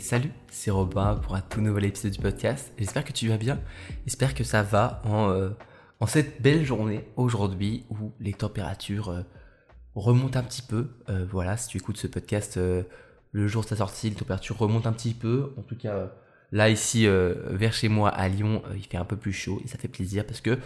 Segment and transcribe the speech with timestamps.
[0.00, 2.72] Salut, c'est Robin pour un tout nouvel épisode du podcast.
[2.78, 3.58] J'espère que tu vas bien.
[4.04, 5.50] J'espère que ça va en, euh,
[5.98, 9.22] en cette belle journée aujourd'hui où les températures euh,
[9.94, 10.90] remontent un petit peu.
[11.08, 14.88] Euh, voilà, si tu écoutes ce podcast le jour de sa sortie, les températures remontent
[14.88, 15.54] un petit peu.
[15.56, 16.12] En tout cas,
[16.52, 19.78] là ici, vers chez moi à Lyon, il fait un peu plus chaud et ça
[19.78, 20.58] fait plaisir parce que,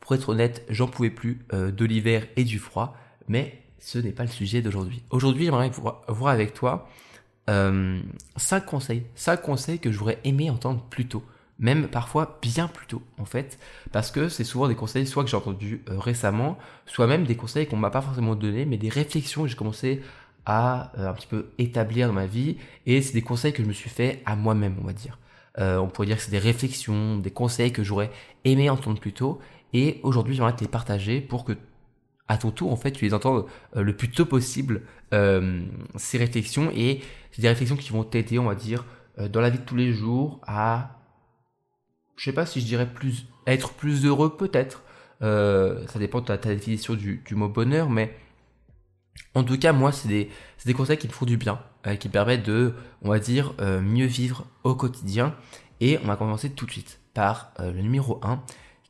[0.00, 2.96] pour être honnête, j'en pouvais plus de l'hiver et du froid.
[3.28, 5.02] Mais ce n'est pas le sujet d'aujourd'hui.
[5.10, 5.70] Aujourd'hui, j'aimerais
[6.08, 6.88] voir avec toi
[7.50, 9.04] 5 euh, conseils.
[9.14, 11.24] 5 conseils que j'aurais aimé entendre plus tôt.
[11.58, 13.58] Même parfois bien plus tôt, en fait.
[13.92, 17.36] Parce que c'est souvent des conseils, soit que j'ai entendu euh, récemment, soit même des
[17.36, 20.02] conseils qu'on m'a pas forcément donné, mais des réflexions que j'ai commencé
[20.46, 22.56] à euh, un petit peu établir dans ma vie.
[22.86, 25.18] Et c'est des conseils que je me suis fait à moi-même, on va dire.
[25.58, 28.10] on pourrait dire que c'est des réflexions, des conseils que j'aurais
[28.44, 29.40] aimé entendre plus tôt.
[29.72, 31.52] Et aujourd'hui, j'aimerais te les partager pour que
[32.30, 33.44] à ton tour, en fait, tu les entends
[33.76, 35.64] euh, le plus tôt possible, euh,
[35.96, 36.70] ces réflexions.
[36.72, 37.00] Et
[37.32, 38.84] c'est des réflexions qui vont t'aider, on va dire,
[39.18, 41.00] euh, dans la vie de tous les jours à,
[42.16, 44.84] je sais pas si je dirais plus, être plus heureux, peut-être.
[45.20, 48.16] ça dépend de ta, définition du, mot bonheur, mais
[49.34, 50.30] en tout cas, moi, c'est des,
[50.64, 51.58] des, conseils qui me font du bien,
[51.98, 55.34] qui permettent de, on va dire, mieux vivre au quotidien.
[55.80, 58.40] Et on va commencer tout de suite par le numéro 1,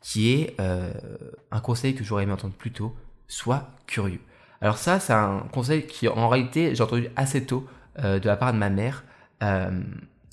[0.03, 2.95] qui est un conseil que j'aurais aimé entendre plus tôt,
[3.31, 4.20] sois curieux.
[4.61, 7.67] Alors ça, c'est un conseil qui, en réalité, j'ai entendu assez tôt
[7.98, 9.05] euh, de la part de ma mère.
[9.42, 9.70] Euh,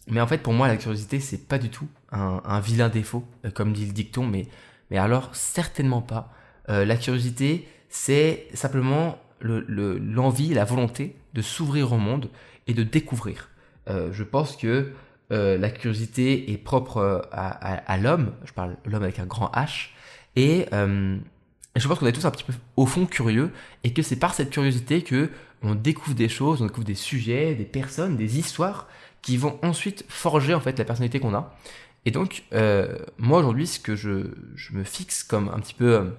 [0.08, 3.52] mais en fait, pour moi, la curiosité, c'est pas du tout un, vilain défaut, euh,
[3.52, 4.48] comme dit le dicton, mais,
[4.92, 6.34] mais alors certainement pas.
[6.67, 12.30] la curiosité, c'est simplement l'envie, la volonté de s'ouvrir au monde
[12.67, 13.50] et de découvrir.
[13.88, 14.92] je pense que
[15.30, 19.92] la curiosité est propre à, à l'homme, je parle l'homme avec un grand H,
[20.36, 20.66] et
[21.80, 23.52] je pense qu'on est tous un petit peu au fond curieux
[23.83, 25.30] et que c'est par cette curiosité que
[25.61, 28.88] on découvre des choses, on découvre des sujets, des personnes, des histoires
[29.21, 31.58] qui vont ensuite forger en fait la personnalité qu'on a.
[32.05, 34.27] Et donc euh, moi aujourd'hui ce que je,
[34.71, 36.10] me fixe comme un petit peu euh,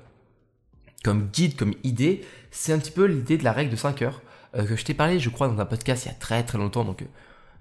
[1.04, 4.22] comme guide, comme idée, c'est un petit peu l'idée de la règle de 5 heures
[4.56, 6.58] euh, que je t'ai parlé je crois dans un podcast il y a très très
[6.58, 7.04] longtemps donc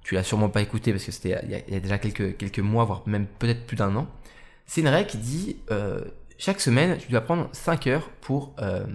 [0.03, 2.85] tu l'as sûrement pas écouté parce que c'était il, y a déjà quelques, quelques mois
[2.85, 4.07] voire même peut-être plus d'un an.
[4.65, 5.57] C'est une règle qui dit
[6.37, 8.85] chaque semaine, tu dois prendre 5 heures pour, euh,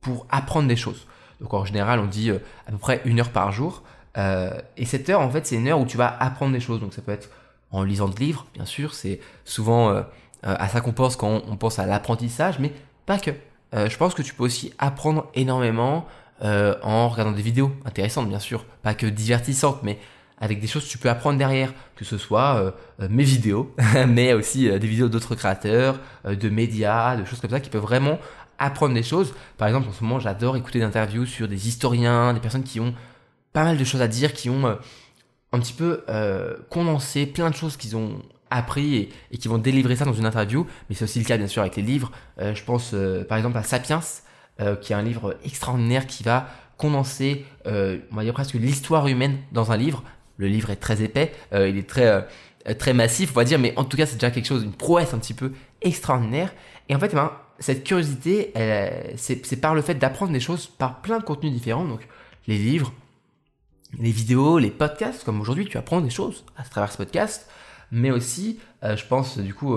[0.00, 1.06] pour apprendre des choses.
[1.40, 3.82] Donc en général, on dit euh, à peu près une heure par jour.
[4.16, 6.80] Euh, et cette heure, en fait, c'est une heure où tu vas apprendre des choses.
[6.80, 7.30] Donc ça peut être
[7.70, 8.94] en lisant des livres, bien sûr.
[8.94, 10.04] C'est souvent
[10.42, 12.72] à ça qu'on pense quand on, pense à l'apprentissage, mais
[13.04, 13.32] pas que.
[13.74, 16.06] je pense que tu peux aussi apprendre énormément
[16.40, 18.64] en regardant des vidéos intéressantes, bien sûr.
[18.82, 19.98] Pas que divertissantes, mais
[20.40, 23.74] avec des choses que tu peux apprendre derrière, que ce soit euh, euh, mes vidéos,
[24.08, 27.82] mais aussi euh, des vidéos d'autres créateurs, de médias, de choses comme ça qui peuvent
[27.82, 28.18] vraiment
[28.58, 29.34] apprendre des choses.
[29.56, 32.80] Par exemple, en ce moment, j'adore écouter des interviews sur des historiens, des personnes qui
[32.80, 32.94] ont
[33.52, 34.78] pas mal de choses à dire, qui ont
[35.52, 36.04] un petit peu
[36.68, 40.66] condensé plein de choses qu'ils ont appris et, qui vont délivrer ça dans une interview.
[40.88, 42.10] Mais c'est aussi le cas, bien sûr, avec les livres.
[42.40, 42.96] je pense,
[43.28, 44.00] par exemple, à Sapiens,
[44.80, 46.48] qui est un livre extraordinaire qui va
[46.78, 50.02] condenser, on va dire presque l'histoire humaine dans un livre
[50.38, 52.22] le livre est très épais, euh, il est très, euh,
[52.78, 55.12] très massif, on va dire, mais en tout cas, c'est déjà quelque chose, une prouesse
[55.12, 56.54] un petit peu extraordinaire.
[56.88, 58.52] Et en fait, ben, cette curiosité,
[59.16, 62.06] c'est par le fait d'apprendre des choses par plein de contenus différents, donc
[62.46, 62.92] les livres,
[63.98, 67.50] les vidéos, les podcasts, comme aujourd'hui, tu apprends des choses à travers ce podcast,
[67.90, 69.74] mais aussi, euh, je pense, du coup,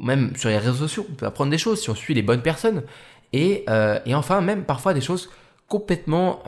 [0.00, 2.42] même sur les réseaux sociaux, on peut apprendre des choses si on suit les bonnes
[2.42, 2.84] personnes.
[3.32, 3.64] Et,
[4.06, 5.30] et enfin, même parfois des choses
[5.66, 6.42] complètement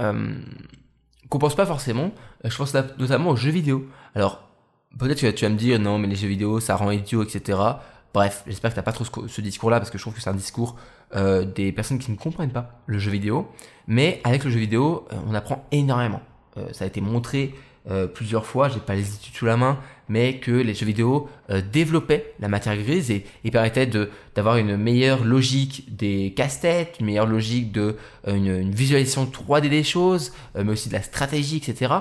[1.28, 2.10] qu'on pense pas forcément.
[2.44, 3.86] Euh, je pense notamment aux jeux vidéo.
[4.14, 4.48] Alors,
[4.98, 7.58] peut-être que tu vas me dire, non, mais les jeux vidéo, ça rend idiot, etc.
[8.12, 10.30] Bref, j'espère que tu n'as pas trop ce, discours-là, parce que je trouve que c'est
[10.30, 10.76] un discours
[11.16, 13.48] euh, des personnes qui ne comprennent pas le jeu vidéo.
[13.86, 16.20] Mais avec le jeu vidéo, euh, on apprend énormément.
[16.72, 17.54] ça a été montré
[18.14, 19.78] plusieurs fois, j'ai pas les études sous la main,
[20.09, 23.89] mais que les jeux vidéo euh, développaient la matière grise et, et permettaient
[24.34, 27.97] d'avoir une meilleure logique des casse-têtes, une meilleure logique de
[28.28, 31.95] euh, une, visualisation 3D des choses, mais aussi de la stratégie, etc.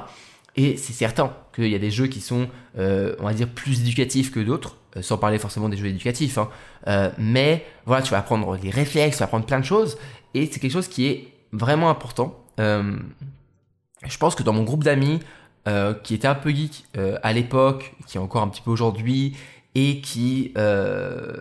[0.56, 4.32] Et c'est certain qu'il y a des jeux qui sont, on va dire, plus éducatifs
[4.32, 6.38] que d'autres, sans parler forcément des jeux éducatifs.
[6.38, 7.12] Hein.
[7.18, 9.98] mais voilà, tu vas apprendre les réflexes, tu vas apprendre plein de choses,
[10.34, 12.44] et c'est quelque chose qui est vraiment important.
[12.58, 15.20] je pense que dans mon groupe d'amis,
[15.66, 18.70] euh, qui était un peu geek euh, à l'époque, qui est encore un petit peu
[18.70, 19.38] aujourd'hui,
[19.76, 21.38] et qui, euh,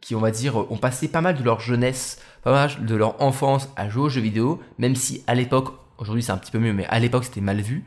[0.00, 3.22] qui, on va dire, ont passé pas mal de leur jeunesse, pas mal de leur
[3.22, 6.58] enfance à jouer aux jeux vidéo, même si à l'époque, aujourd'hui c'est un petit peu
[6.58, 7.84] mieux, mais à l'époque c'était mal vu.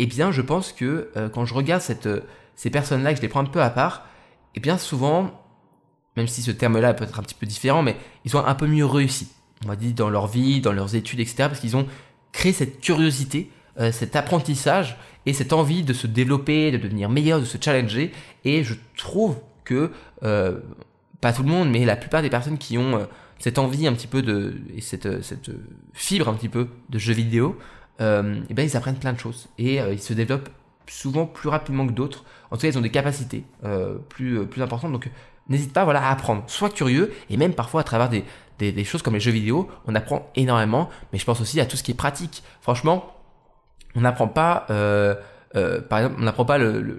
[0.00, 3.44] Eh bien, je pense que quand je regarde ces personnes-là, que je les prends un
[3.44, 4.08] peu à part,
[4.56, 5.30] eh bien souvent,
[6.16, 8.66] même si ce terme-là peut être un petit peu différent, mais ils sont un peu
[8.66, 9.28] mieux réussis,
[9.64, 11.86] on va dire, dans leur vie, dans leurs études, etc., parce qu'ils ont
[12.32, 13.50] créé cette curiosité
[13.80, 18.12] euh, cet apprentissage et cette envie de se développer, de devenir meilleur, de se challenger.
[18.44, 19.90] Et je trouve que,
[20.22, 20.60] euh,
[21.20, 23.04] pas tout le monde, mais la plupart des personnes qui ont euh,
[23.38, 25.50] cette envie un petit peu de, et cette, cette
[25.92, 27.58] fibre un petit peu de jeux vidéo,
[28.00, 30.48] et ben ils apprennent plein de choses et ils se développent
[30.88, 32.24] souvent plus rapidement que d'autres.
[32.50, 33.44] En tout cas, ils ont des capacités
[34.08, 34.90] plus, plus importantes.
[34.90, 35.08] Donc,
[35.48, 36.42] n'hésite pas voilà, à apprendre.
[36.48, 38.24] Sois curieux et même parfois à travers des,
[38.58, 40.88] des choses comme les jeux vidéo, on apprend énormément.
[41.12, 42.42] Mais je pense aussi à tout ce qui est pratique.
[42.60, 43.13] Franchement,
[43.94, 45.14] on n'apprend pas, euh,
[45.56, 46.98] euh, par exemple, on n'apprend pas le,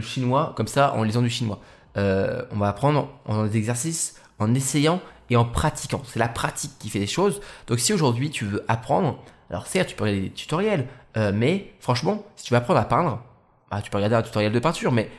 [0.00, 1.60] chinois comme ça en lisant du chinois.
[1.96, 5.00] Euh, on va apprendre en faisant des exercices, en essayant
[5.30, 6.02] et en pratiquant.
[6.04, 7.40] C'est la pratique qui fait les choses.
[7.66, 9.18] Donc si aujourd'hui tu veux apprendre,
[9.50, 10.86] alors certes tu peux regarder des tutoriels,
[11.34, 13.20] mais franchement, si tu veux apprendre à peindre,
[13.70, 15.10] bah, tu peux regarder un tutoriel de peinture, mais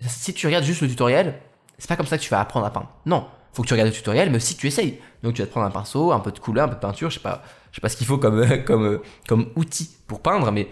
[0.00, 1.40] si tu regardes juste le tutoriel,
[1.78, 2.90] c'est pas comme ça que tu vas apprendre à peindre.
[3.06, 4.98] Non, faut que tu regardes le tutoriel, mais que tu essayes.
[5.22, 7.10] Donc tu vas te prendre un pinceau, un peu de couleur, un peu de peinture,
[7.10, 10.50] je sais pas, je sais pas ce qu'il faut comme, comme, comme outil pour peindre,
[10.52, 10.68] mais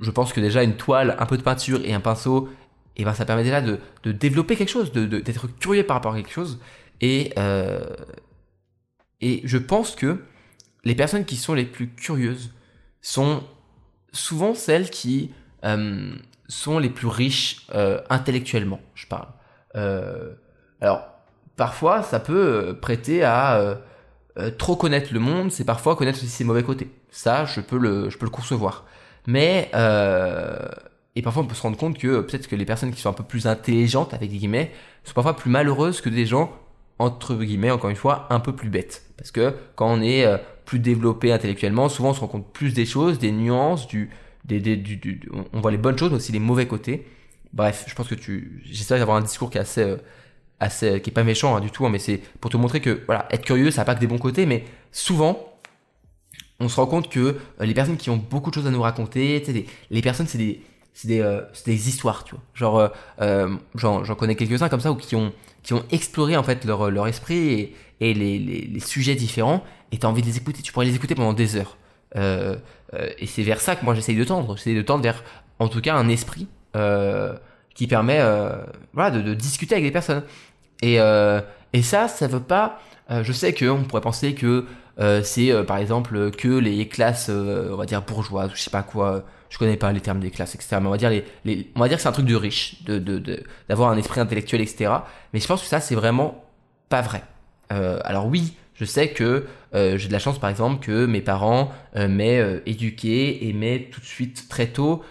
[0.00, 2.48] je pense que déjà une toile, un peu de peinture et un pinceau,
[2.96, 5.84] et eh ben ça permet déjà de, de développer quelque chose, d'être de, d'être curieux
[5.84, 6.58] par rapport à quelque chose.
[7.00, 7.80] Et, euh,
[9.20, 10.18] et je pense que
[10.84, 12.52] les personnes qui sont les plus curieuses
[13.00, 13.44] sont
[14.12, 15.32] souvent celles qui
[15.64, 16.12] euh,
[16.48, 19.28] sont les plus riches euh, intellectuellement, je parle.
[19.76, 20.34] Euh,
[20.80, 21.06] alors,
[21.58, 23.78] parfois, ça peut prêter à
[24.38, 26.88] euh, trop connaître le monde, c'est parfois connaître aussi ses mauvais côtés.
[27.10, 28.86] Ça, je peux le, je peux le concevoir.
[29.26, 30.68] Mais euh,
[31.16, 33.14] et parfois on peut se rendre compte que peut-être que les personnes qui sont un
[33.14, 34.70] peu plus intelligentes avec des guillemets
[35.04, 36.52] sont parfois plus malheureuses que des gens
[36.98, 39.04] entre guillemets encore une fois un peu plus bêtes.
[39.16, 42.72] Parce que quand on est euh, plus développé intellectuellement, souvent on se rend compte plus
[42.72, 44.10] des choses, des nuances, du,
[44.44, 45.20] des, des, du,
[45.52, 47.06] on voit les bonnes choses mais aussi les mauvais côtés.
[47.52, 49.96] Bref, je pense que tu, j'essaie d'avoir un discours qui est assez
[50.66, 53.26] qui est pas méchant hein, du tout, hein, mais c'est pour te montrer que voilà,
[53.30, 55.48] être curieux, ça n'a pas que des bons côtés, mais souvent,
[56.60, 58.82] on se rend compte que euh, les personnes qui ont beaucoup de choses à nous
[58.82, 59.42] raconter,
[59.90, 60.60] les, personnes, c'est des,
[61.04, 62.42] des, euh, des, histoires, tu vois.
[62.54, 62.88] Genre, euh,
[63.20, 65.32] euh j'en, connais quelques-uns comme ça, ou qui ont,
[65.62, 69.62] qui ont exploré en fait leur, leur esprit et, les, les, sujets différents,
[69.92, 70.62] et t'as envie de les écouter.
[70.62, 71.76] Tu pourrais les écouter pendant des heures.
[72.16, 72.56] Euh,
[73.18, 74.56] et c'est vers ça que moi j'essaye de tendre.
[74.56, 75.22] J'essaye de tendre vers,
[75.58, 76.48] en tout cas, un esprit
[77.74, 78.20] qui permet,
[78.92, 80.22] voilà, de discuter avec des personnes.
[80.82, 81.40] Et, euh,
[81.72, 82.80] et ça, ça veut pas.
[83.10, 84.66] Euh, je sais qu'on pourrait penser que
[85.00, 89.24] euh, c'est par exemple que les classes, on va dire bourgeoises, je sais pas quoi.
[89.48, 90.76] Je connais pas les termes des classes, etc.
[90.80, 92.82] Mais on va dire les, les on va dire que c'est un truc de riche,
[92.84, 92.98] de
[93.68, 94.92] d'avoir de, un esprit intellectuel, etc.
[95.32, 96.44] Mais je pense que ça c'est vraiment
[96.88, 97.22] pas vrai.
[97.70, 102.62] alors oui, je sais que j'ai de la chance, par exemple, que mes parents m'aient
[102.66, 105.02] éduqué et m'aient tout de suite très tôt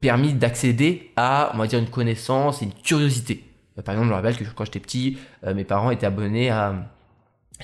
[0.00, 3.44] permis d'accéder à, on va dire, une connaissance et une curiosité.
[3.78, 6.50] Euh, par exemple, je me rappelle que quand j'étais petit, euh, mes parents étaient abonnés
[6.50, 6.74] à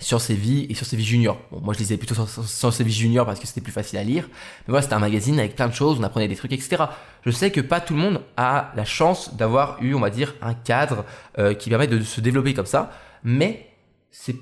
[0.01, 1.41] Sciences et Vie et Sciences et Vie Junior.
[1.51, 4.05] Bon, moi je lisais plutôt Sciences et Vie Junior parce que c'était plus facile à
[4.05, 4.29] lire.
[4.29, 6.85] Mais voilà, c'était un magazine avec plein de choses, on apprenait des trucs, etc.
[7.25, 10.35] Je sais que pas tout le monde a la chance d'avoir eu, on va dire,
[10.41, 11.05] un cadre
[11.39, 12.91] euh, qui permet de se développer comme ça.
[13.25, 13.67] Mais
[14.11, 14.37] c'est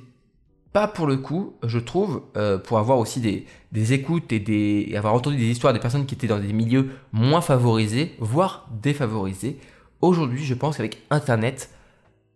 [0.73, 2.23] pas pour le coup, je trouve,
[2.65, 6.05] pour avoir aussi des, des écoutes et, des, et avoir entendu des histoires de personnes
[6.05, 9.59] qui étaient dans des milieux moins favorisés, voire défavorisés,
[10.07, 11.69] Aujourd'hui, je pense qu'avec Internet,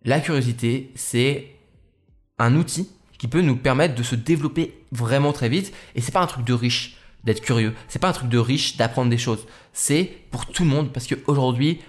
[0.03, 1.55] la curiosité, c'est
[2.37, 5.73] un outil qui peut nous permettre de se développer vraiment très vite.
[5.95, 7.73] Et c'est pas un truc de riche d'être curieux.
[7.87, 9.47] C'est pas un truc de riche d'apprendre des choses.
[9.71, 11.79] C'est pour tout le monde parce qu'aujourd'hui,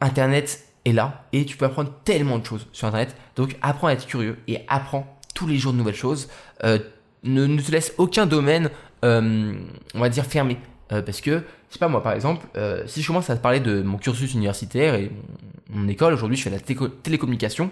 [0.00, 3.14] Internet est là et tu peux apprendre tellement de choses sur Internet.
[3.36, 6.28] Donc apprends à être curieux et apprends tous les jours de nouvelles choses.
[6.64, 6.80] Euh,
[7.22, 8.68] ne, te laisse aucun domaine,
[9.04, 9.54] euh,
[9.94, 10.58] on va dire, fermé.
[10.90, 13.42] Euh, parce que, je sais pas moi par exemple, euh, si je commence à te
[13.42, 15.10] parler de mon cursus universitaire et
[15.68, 17.70] mon, école, aujourd'hui je fais la télécommunication,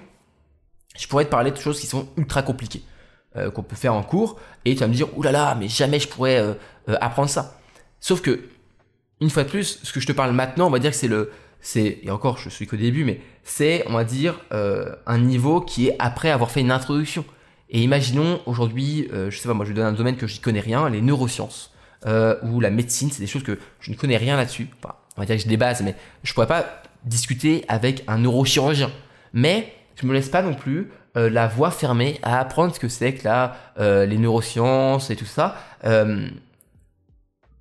[0.98, 2.82] je pourrais te parler de choses qui sont ultra compliquées,
[3.36, 5.68] euh, qu'on peut faire en cours, et tu vas me dire, oulala, là là, mais
[5.68, 6.56] jamais je pourrais
[7.00, 7.58] apprendre ça.
[8.00, 8.40] Sauf que,
[9.20, 11.08] une fois de plus, ce que je te parle maintenant, on va dire que c'est
[11.08, 15.62] le, c'est, et encore je suis qu'au début, mais c'est, on va dire, un niveau
[15.62, 17.24] qui est après avoir fait une introduction.
[17.70, 20.88] Et imaginons aujourd'hui, je sais pas, moi je donne un domaine que j'y connais rien,
[20.90, 21.72] les neurosciences
[22.06, 24.68] euh, ou la médecine, c'est des choses que je ne connais rien là-dessus.
[24.84, 28.90] on va dire que j'ai des bases, mais je pourrais pas discuter avec un neurochirurgien.
[29.32, 32.88] Mais je me laisse pas non plus euh, la voie fermée à apprendre ce que
[32.88, 35.56] c'est que là, euh, les neurosciences et tout ça.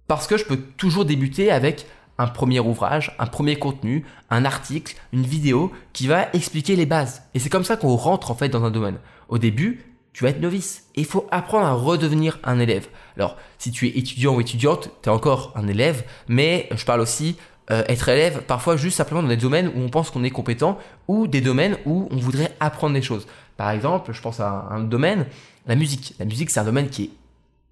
[0.08, 1.88] Parce que je peux toujours débuter avec
[2.18, 7.24] un premier ouvrage, un premier contenu, un article, une vidéo qui va expliquer les bases.
[7.34, 8.98] Et c'est comme ça qu'on rentre en fait dans un domaine.
[9.28, 10.86] Au début, tu vas être novice.
[10.96, 12.88] Il faut apprendre à redevenir un élève.
[13.18, 17.02] Alors, si tu es étudiant ou étudiante, tu es encore un élève, mais je parle
[17.02, 17.38] aussi
[17.72, 20.78] euh, être élève parfois juste simplement dans des domaines où on pense qu'on est compétent
[21.08, 23.26] ou des domaines où on voudrait apprendre des choses.
[23.58, 25.26] Par exemple, je pense à un, domaine,
[25.66, 26.14] la musique.
[26.20, 27.10] La musique, c'est un domaine qui est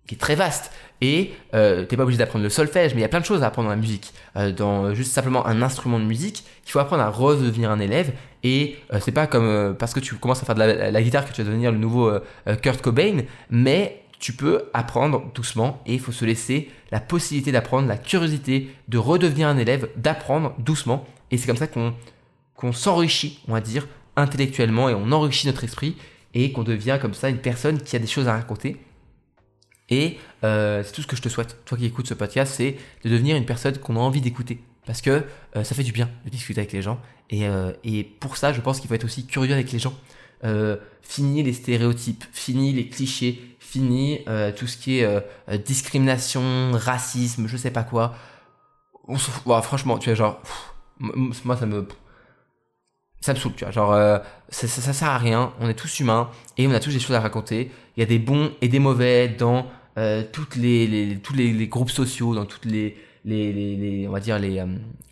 [0.06, 0.72] qui est très vaste.
[1.00, 3.42] Et euh, t'es pas obligé d'apprendre le solfège, mais il y a plein de choses
[3.42, 4.14] à apprendre dans la musique.
[4.36, 8.12] Euh, dans juste simplement un instrument de musique, il faut apprendre à redevenir un élève.
[8.44, 11.26] Et euh, c'est pas comme euh, parce que tu commences à faire de la, guitare
[11.26, 12.20] que tu vas devenir le nouveau euh,
[12.62, 17.90] Kurt Cobain, mais tu peux apprendre doucement et il faut se laisser la possibilité d'apprendre,
[17.90, 21.06] la curiosité de redevenir un élève, d'apprendre doucement.
[21.30, 25.98] Et c'est comme ça qu'on s'enrichit, on va dire, intellectuellement et on enrichit notre esprit
[26.34, 28.78] et qu'on devient comme ça une personne qui a des choses à raconter
[29.90, 32.78] et euh, c'est tout ce que je te souhaite, toi qui écoutes ce podcast, c'est
[33.04, 34.64] de devenir une personne qu'on a envie d'écouter.
[34.86, 35.26] Parce que
[35.58, 36.98] euh, ça fait du bien de discuter avec les gens.
[37.30, 39.94] Et, euh, et pour ça, je pense qu'il faut être aussi curieux avec les gens.
[40.46, 45.20] Euh, fini les stéréotypes, fini les clichés, fini euh, tout ce qui est euh,
[45.58, 48.16] discrimination, racisme, je sais pas quoi.
[49.08, 49.18] On
[49.62, 50.42] franchement, tu vois, genre,
[51.00, 51.86] moi ça me,
[53.20, 53.72] ça me saoule, tu vois.
[53.72, 55.54] Genre, ça, ça, sert à rien.
[55.60, 57.70] On est tous humains et on a tous des choses à raconter.
[57.98, 59.68] Il y a des bons et des mauvais dans
[60.32, 62.96] toutes les, tous les, groupes sociaux, dans toutes les,
[64.08, 64.64] on va dire les,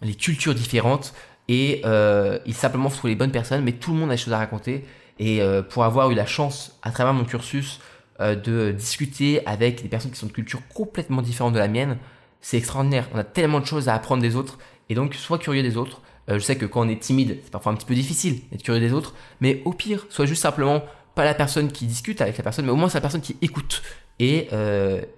[0.01, 1.13] les cultures différentes.
[1.47, 4.21] Et euh, il simplement faut trouver les bonnes personnes, mais tout le monde a des
[4.21, 4.85] choses à raconter.
[5.21, 7.79] Et euh, pour avoir eu la chance, à travers mon cursus,
[8.19, 11.99] euh, de discuter avec des personnes qui sont de cultures complètement différentes de la mienne,
[12.41, 13.07] c'est extraordinaire.
[13.13, 14.57] On a tellement de choses à apprendre des autres.
[14.89, 16.01] Et donc, sois curieux des autres.
[16.29, 18.63] Euh, je sais que quand on est timide, c'est parfois un petit peu difficile d'être
[18.63, 19.13] curieux des autres.
[19.41, 20.81] Mais au pire, sois juste simplement
[21.13, 23.37] pas la personne qui discute avec la personne, mais au moins c'est la personne qui
[23.43, 23.83] écoute.
[24.17, 24.47] Et,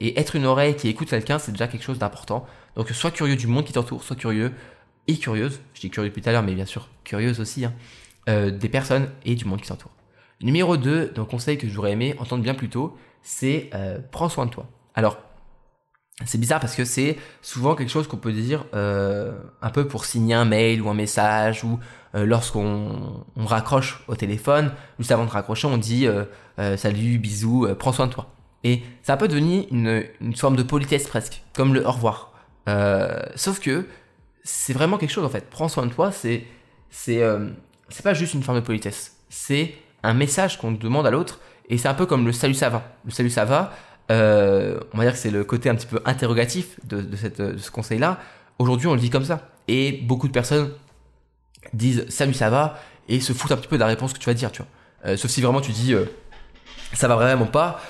[0.01, 2.45] être une oreille qui écoute quelqu'un, c'est déjà quelque chose d'important.
[2.75, 4.51] Donc, sois curieux du monde qui t'entoure, sois curieux
[5.07, 5.62] et curieuse.
[5.75, 7.63] Je dis curieux depuis tout à l'heure, mais bien sûr, curieuse aussi.
[7.65, 7.74] Hein,
[8.50, 9.92] des personnes et du monde qui t'entoure.
[10.43, 14.45] Numéro 2, donc conseil que j'aurais aimé entendre bien plus tôt, c'est euh, prends soin
[14.45, 14.67] de toi.
[14.93, 15.17] Alors,
[16.25, 19.31] c'est bizarre parce que c'est souvent quelque chose qu'on peut dire euh,
[19.62, 21.79] un peu pour signer un mail ou un message ou
[22.13, 26.07] euh, lorsqu'on on raccroche au téléphone, juste avant de raccrocher, on dit
[26.77, 28.27] salut, bisous, prends soin de toi.
[28.65, 32.33] Et ça peut devenir une, une forme de politesse presque, comme le au revoir.
[33.35, 33.88] Sauf que
[34.43, 35.50] c'est vraiment quelque chose en fait.
[35.50, 36.43] Prends soin de toi, c'est
[36.89, 37.23] c'est
[38.03, 39.17] pas juste une forme de politesse.
[39.29, 39.73] C'est
[40.03, 42.83] un message qu'on demande à l'autre et c'est un peu comme le salut ça va.
[43.05, 43.72] Le salut ça va,
[44.12, 47.41] euh, on va dire que c'est le côté un petit peu interrogatif de, de, cette,
[47.41, 48.19] de ce conseil-là.
[48.60, 49.50] Aujourd'hui, on le dit comme ça.
[49.67, 50.72] Et beaucoup de personnes
[51.74, 54.25] disent salut ça va et se foutent un petit peu de la réponse que tu
[54.25, 54.67] vas dire, tu vois.
[55.05, 56.05] Euh, sauf si vraiment tu dis euh,
[56.93, 57.81] ça va vraiment pas,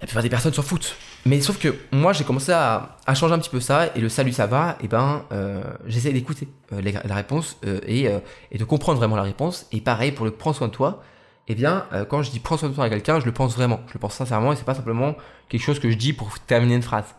[0.00, 0.96] la plupart des personnes s'en foutent.
[1.24, 4.32] Mais sauf que moi j'ai commencé à, changer un petit peu ça et le salut
[4.32, 8.08] ça va, et ben euh, j'essaie d'écouter les- la réponse et,
[8.52, 9.66] et de comprendre vraiment la réponse.
[9.72, 11.02] Et pareil pour le prends soin de toi,
[11.48, 13.54] eh bien euh, quand je dis prends soin de toi à quelqu'un, je le pense
[13.54, 15.14] vraiment, je le pense sincèrement et c'est pas simplement
[15.48, 17.14] quelque chose que je dis pour terminer une phrase.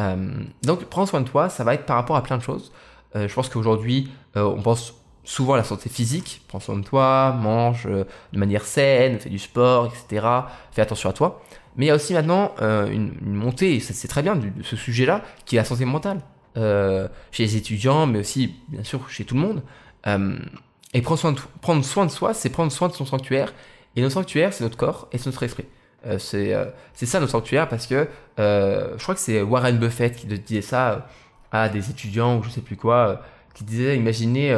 [0.00, 0.30] Euh,
[0.62, 2.72] donc prends soin de toi, ça va être par rapport à plein de choses.
[3.14, 7.32] Euh, je pense qu'aujourd'hui on pense souvent à la santé physique, prends soin de toi,
[7.40, 10.26] mange de manière saine, fais du sport, etc.
[10.72, 11.42] Fais attention à toi.
[11.76, 14.76] Mais il y a aussi maintenant une, une montée, c'est très bien, du- de ce
[14.76, 16.20] sujet-là, qui est la santé mentale.
[16.54, 19.62] Chez les étudiants, mais aussi, bien sûr, chez tout le monde.
[20.94, 23.52] Et prendre soin, de, prendre soin de soi, c'est prendre soin de son sanctuaire.
[23.96, 25.64] Et notre sanctuaire, c'est notre corps et c'est notre esprit.
[26.06, 28.06] Euh, c'est euh, ça notre sanctuaire parce que
[28.38, 30.98] euh, je crois que c'est Warren Buffett qui disait ça euh,
[31.50, 33.22] à des étudiants ou je sais plus quoi,
[33.54, 34.54] qui disait, imaginez,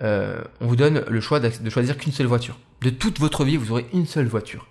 [0.00, 2.58] on vous donne le choix de choisir qu'une seule voiture.
[2.80, 4.66] De toute votre vie, vous aurez une seule voiture.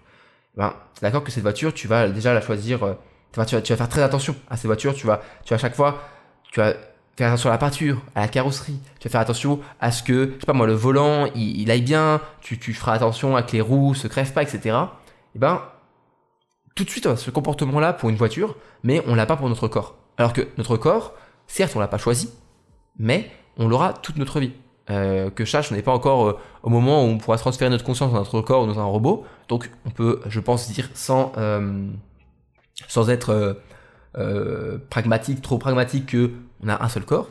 [0.58, 2.80] Ben, d'accord que cette voiture, tu vas déjà la choisir.
[3.32, 4.94] tu, vas, tu vas- faire très attention à cette voiture.
[4.94, 6.02] Tu vas, tu vas à chaque fois,
[6.52, 6.74] tu vas
[7.20, 8.80] faire attention à la peinture, à la carrosserie.
[9.00, 11.70] Tu vas faire attention à ce que, je sais pas moi, le volant, il, il
[11.70, 12.22] aille bien.
[12.42, 14.78] Tu, tu feras attention à que les roues se crèvent pas, etc.
[15.36, 15.62] Et ben,
[16.76, 19.50] tout de suite, on a ce comportement-là pour une voiture, mais on l'a pas pour
[19.50, 19.96] notre corps.
[20.18, 21.14] Alors que notre corps,
[21.46, 22.32] certes, on l'a pas choisi,
[22.98, 24.54] mais on l'aura toute notre vie.
[24.90, 27.84] Euh, que sache, on n'est pas encore euh, au moment où on pourra transférer notre
[27.84, 29.26] conscience dans notre corps ou dans un robot.
[29.50, 31.90] Donc, on peut, je pense, dire sans, euh,
[32.88, 33.62] sans être
[34.18, 37.30] euh, pragmatique, trop pragmatique que on a un seul corps.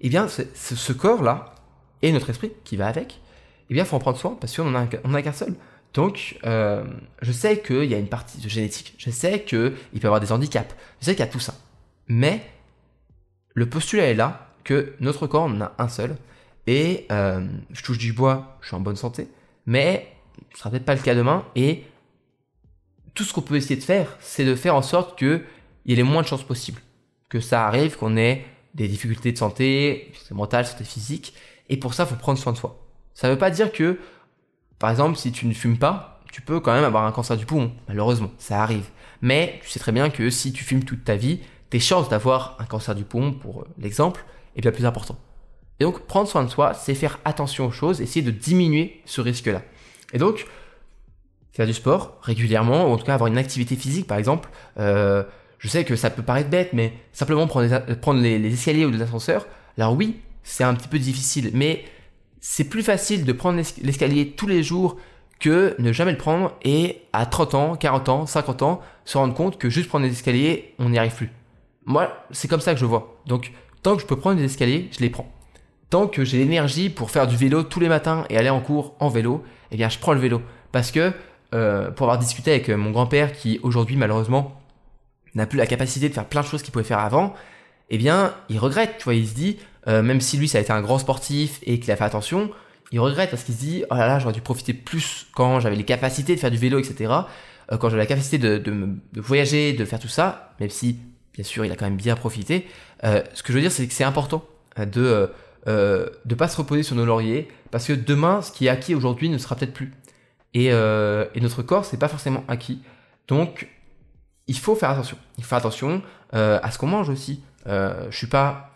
[0.00, 1.54] Eh bien, ce, corps-là
[2.02, 3.20] et notre esprit qui va avec,
[3.68, 5.54] eh bien, faut en prendre soin parce qu'on en a, qu'un- seul.
[5.92, 6.84] Donc, euh,
[7.20, 8.94] je sais qu'il y a une partie de génétique.
[8.96, 10.74] Je sais qu'il peut y avoir des handicaps.
[11.00, 11.54] Je sais qu'il y a tout ça.
[12.06, 12.42] Mais
[13.54, 16.16] le postulat est là que notre corps en a un seul.
[16.66, 19.28] Et euh, je touche du bois, je suis en bonne santé.
[19.66, 20.12] Mais
[20.52, 21.44] ce sera peut-être pas le cas demain.
[21.56, 21.84] Et
[23.14, 25.18] tout ce qu'on peut essayer de faire, c'est de faire en sorte
[25.82, 26.80] qu'il y ait les moins de chances possibles.
[27.28, 28.44] Que ça arrive, qu'on ait
[28.74, 31.34] des difficultés de santé, santé mentale, santé physique.
[31.68, 32.78] Et pour ça, il faut prendre soin de soi.
[33.14, 33.98] Ça ne veut pas dire que,
[34.78, 37.46] par exemple, si tu ne fumes pas, tu peux quand même avoir un cancer du
[37.46, 37.72] poumon.
[37.88, 38.88] Malheureusement, ça arrive.
[39.20, 42.56] Mais tu sais très bien que si tu fumes toute ta vie, tes chances d'avoir
[42.58, 44.24] un cancer du poumon, pour l'exemple,
[44.56, 45.18] est bien plus important.
[45.78, 49.20] Et donc, prendre soin de soi, c'est faire attention aux choses, essayer de diminuer ce
[49.20, 49.62] risque-là.
[50.12, 50.46] Et donc,
[51.52, 54.50] faire du sport régulièrement, ou en tout cas avoir une activité physique, par exemple.
[54.78, 55.24] Euh,
[55.60, 59.46] je sais que ça peut paraître bête, mais simplement prendre les, escaliers ou les ascenseurs,
[59.78, 61.84] alors oui, c'est un petit peu difficile, mais
[62.40, 64.96] c'est plus facile de prendre l'escalier tous les jours
[65.38, 69.34] que ne jamais le prendre et à 30 ans, 40 ans, 50 ans, se rendre
[69.34, 71.30] compte que juste prendre les escaliers, on n'y arrive plus.
[71.84, 73.20] Moi, c'est comme ça que je vois.
[73.26, 73.52] Donc,
[73.82, 75.30] tant que je peux prendre les escaliers, je les prends.
[75.90, 78.94] Tant que j'ai l'énergie pour faire du vélo tous les matins et aller en cours
[78.98, 80.40] en vélo, eh bien, je prends le vélo.
[80.72, 81.12] Parce que,
[81.54, 84.59] euh, pour avoir discuté avec mon grand-père qui aujourd'hui, malheureusement,
[85.34, 87.34] n'a plus la capacité de faire plein de choses qu'il pouvait faire avant,
[87.90, 89.58] eh bien, il regrette, tu vois, il se dit,
[89.88, 92.50] euh, même si lui, ça a été un grand sportif et qu'il a fait attention,
[92.92, 95.76] il regrette parce qu'il se dit, oh là là, j'aurais dû profiter plus quand j'avais
[95.76, 97.12] les capacités de faire du vélo, etc.
[97.72, 100.98] Euh, quand j'avais la capacité de, de, voyager, de faire tout ça, même si,
[101.34, 102.66] bien sûr, il a quand même bien profité.
[103.04, 104.44] Euh, ce que je veux dire, c'est que c'est important
[104.76, 105.30] de
[105.66, 109.28] ne pas se reposer sur nos lauriers, parce que demain, ce qui est acquis aujourd'hui
[109.28, 109.92] ne sera peut-être plus.
[110.54, 112.80] Et, et notre corps, c'est pas forcément acquis.
[113.28, 113.68] Donc,
[114.50, 115.16] il faut faire attention.
[115.38, 116.02] Il faut faire attention
[116.32, 117.40] à ce qu'on mange aussi.
[117.66, 118.70] Euh, je suis pas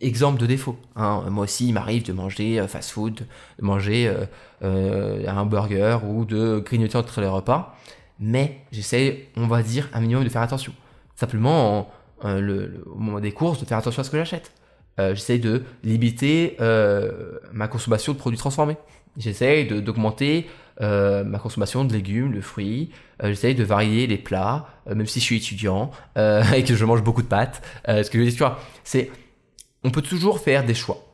[0.00, 0.76] exemple de défaut.
[0.96, 1.24] Hein.
[1.30, 4.24] Moi aussi, il m'arrive de manger euh, fast-food, de manger euh,
[4.62, 7.76] euh, un burger ou de grignoter entre les repas.
[8.20, 10.72] Mais j'essaie, on va dire, un minimum de faire attention.
[11.16, 11.90] Simplement,
[12.22, 14.52] le, au moment des courses, de faire attention à ce que j'achète.
[14.98, 16.56] j'essaie de limiter
[17.52, 18.76] ma consommation de produits transformés.
[19.16, 20.46] J'essaie d'augmenter
[20.80, 22.90] ma consommation de légumes, de fruits.
[23.22, 27.22] j'essaie de varier les plats, même si je suis étudiant et que je mange beaucoup
[27.22, 27.62] de pâtes.
[27.86, 29.10] ce que je dire, tu vois, c'est
[29.84, 31.04] on peut toujours faire des choix.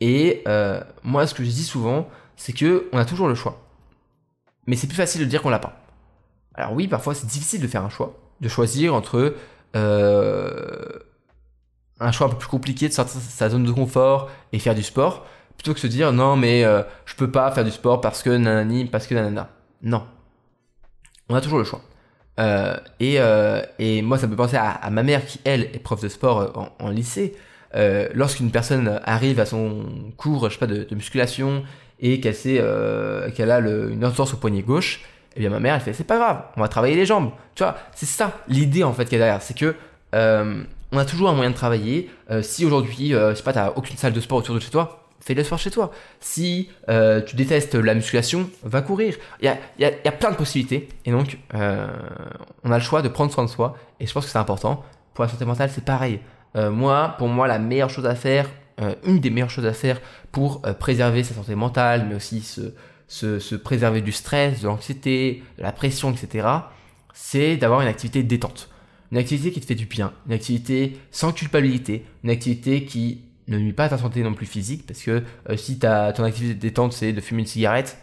[0.00, 3.60] Et euh, moi, ce que je dis souvent, c'est que on a toujours le choix.
[4.66, 5.80] Mais c'est plus facile de dire qu'on l'a pas.
[6.54, 9.34] Alors oui, parfois c'est difficile de faire un choix, de choisir entre
[9.76, 10.98] euh,
[12.00, 14.74] un choix un peu plus compliqué de sortir de sa zone de confort et faire
[14.74, 15.26] du sport,
[15.58, 18.30] plutôt que se dire non mais euh, je peux pas faire du sport parce que
[18.30, 19.50] nanani, parce que nanana.
[19.82, 20.04] Non.
[21.28, 21.82] On a toujours le choix.
[23.00, 23.18] et,
[23.78, 26.72] et moi, ça me fait penser à, ma mère qui, elle, est prof de sport
[26.78, 27.34] en lycée.
[27.74, 29.84] Euh, lorsqu'une personne arrive à son
[30.16, 31.64] cours, je sais pas, de, musculation
[32.00, 35.02] et qu'elle euh, qu'elle a le, une entorse au poignet gauche,
[35.36, 37.30] eh bien ma mère elle fait c'est pas grave, on va travailler les jambes.
[37.54, 39.74] Tu vois, c'est ça l'idée en fait qu'il y a derrière, c'est que
[40.14, 42.08] euh, on a toujours un moyen de travailler.
[42.40, 45.34] si aujourd'hui, je sais pas, t'as aucune salle de sport autour de chez toi, fais
[45.34, 45.90] le sport chez toi.
[46.20, 46.68] Si
[47.26, 49.16] tu détestes la musculation, va courir.
[49.40, 50.88] Il y a, y, a, y a, plein de possibilités.
[51.04, 53.76] Et donc, on a le choix de prendre soin de soi.
[54.00, 54.84] Et je pense que c'est important.
[55.14, 56.20] Pour la santé mentale, c'est pareil.
[56.56, 58.48] Euh, moi, pour moi, la meilleure chose à faire,
[58.80, 60.00] euh, une des meilleures choses à faire
[60.32, 62.72] pour euh, préserver sa santé mentale, mais aussi se,
[63.06, 66.48] se, se préserver du stress, de l'anxiété, de la pression, etc.,
[67.12, 68.68] c'est d'avoir une activité détente.
[69.10, 73.58] Une activité qui te fait du bien, une activité sans culpabilité, une activité qui ne
[73.58, 75.24] nuit pas à ta santé non plus physique, parce que
[75.56, 77.98] si ta, ton activité détente c'est de fumer une cigarette,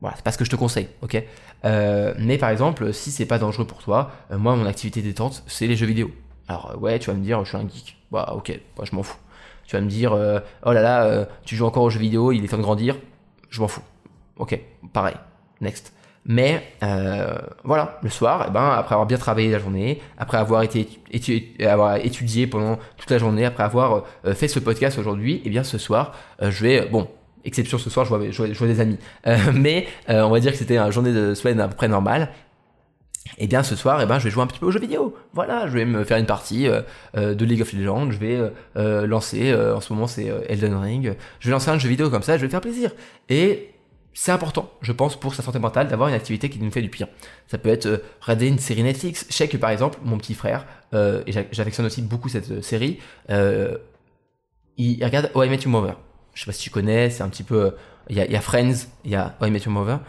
[0.00, 1.22] voilà, c'est pas ce que je te conseille, ok?
[1.64, 5.76] Mais par exemple, si c'est pas dangereux pour toi, moi mon activité détente c'est les
[5.76, 6.10] jeux vidéo.
[6.48, 7.96] Alors euh, ouais, tu vas me dire, je suis un geek.
[8.10, 9.18] Bah ok, moi je m'en fous.
[9.66, 12.32] Tu vas me dire, euh, oh là là, euh, tu joues encore aux jeux vidéo,
[12.32, 12.96] il est temps de grandir.
[13.50, 13.82] Je m'en fous.
[14.36, 14.58] Ok,
[14.92, 15.16] pareil.
[15.60, 15.92] Next.
[16.26, 16.62] Mais
[17.64, 20.88] voilà, le soir, eh ben, après avoir bien travaillé la journée, après avoir été
[21.60, 25.78] avoir étudié pendant toute la journée, après avoir fait ce podcast aujourd'hui, eh bien ce
[25.78, 27.08] soir, je vais, bon,
[27.44, 28.98] exception ce soir, je vois, je des amis,
[29.54, 32.30] mais on va dire que c'était une journée de semaine à peu près normale
[33.38, 35.14] eh bien ce soir, eh ben, je vais jouer un petit peu aux jeux vidéo.
[35.32, 36.82] Voilà, je vais me faire une partie euh,
[37.16, 38.40] euh, de League of Legends, je vais
[38.76, 42.22] euh, lancer, en ce moment c'est Elden Ring, je vais lancer un jeu vidéo comme
[42.22, 42.90] ça, je vais faire plaisir.
[43.28, 43.70] Et
[44.18, 46.88] c'est important, je pense, pour sa santé mentale, d'avoir une activité qui nous fait du
[46.88, 47.08] pire.
[47.48, 49.26] Ça peut être regarder une série Netflix.
[49.28, 52.98] Je sais que par exemple, mon petit frère, et j'affectionne aussi beaucoup cette série,
[53.28, 55.98] il, regarde Oh I Met Your Mother.
[56.32, 57.74] Je sais pas si tu connais, c'est un petit peu...
[58.08, 60.00] Il y, a, Friends, il y a Oh I Met Your Mother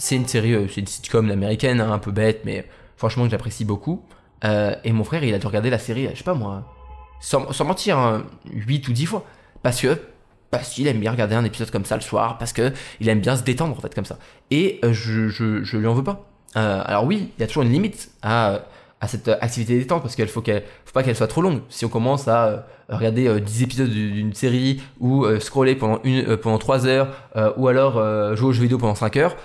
[0.00, 2.66] c'est une série, euh, c'est une sitcom américaine, hein, un peu bête, mais
[2.96, 4.02] franchement que j'apprécie beaucoup.
[4.44, 6.74] Euh, et mon frère, il a dû regarder la série, je sais pas moi,
[7.20, 9.24] sans, mentir, 8 hein, ou 10 fois.
[9.62, 10.00] Parce que
[10.50, 13.20] parce qu'il aime bien regarder un épisode comme ça le soir, parce que il aime
[13.20, 14.18] bien se détendre en fait comme ça.
[14.50, 16.26] Et euh, je, je, lui en veux pas.
[16.54, 18.62] alors oui, il y a toujours une limite à,
[19.06, 21.60] cette activité détente parce qu'il faut faut pas qu'elle soit trop longue.
[21.68, 26.86] Si on commence à regarder 10 épisodes d'une série ou scroller pendant une pendant 3
[26.86, 27.08] heures
[27.56, 27.94] ou alors
[28.36, 29.36] jouer aux jeux vidéo pendant 5 heures,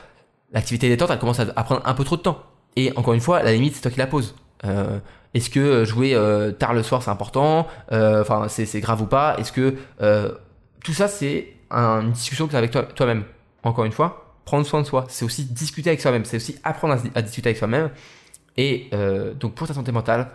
[0.56, 2.42] l'activité détente, elle commence à, prendre un peu trop de temps.
[2.76, 4.36] Et encore une fois, la limite, c'est toi qui la poses.
[4.64, 5.00] Euh,
[5.34, 7.68] est-ce que euh, jouer euh, tard le soir, c'est important?
[7.92, 9.36] Enfin, c'est grave ou pas?
[9.38, 9.76] Est-ce que
[10.86, 13.26] tout ça, c'est une discussion que tu as avec toi-même.
[13.64, 17.02] encore une fois, prendre soin de soi, c'est aussi discuter avec soi-même, c'est aussi apprendre
[17.16, 17.90] à, discuter avec soi-même.
[18.56, 18.90] Et
[19.40, 20.30] donc, pour ta santé mentale,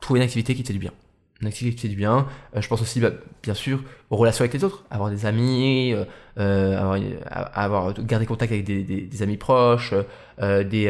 [0.00, 0.92] trouver une activité qui te fait du bien
[1.40, 2.26] une activité qui fait du bien.
[2.56, 3.10] Euh, je pense aussi, bah,
[3.42, 6.04] bien sûr, aux relations avec les autres, avoir des amis, euh,
[6.38, 9.94] euh avoir, garder contact avec des, amis proches,
[10.40, 10.88] euh, des,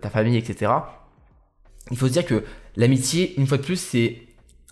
[0.00, 0.72] ta famille, etc.
[1.90, 2.44] il faut se dire que
[2.76, 4.22] l'amitié, une fois de plus, c'est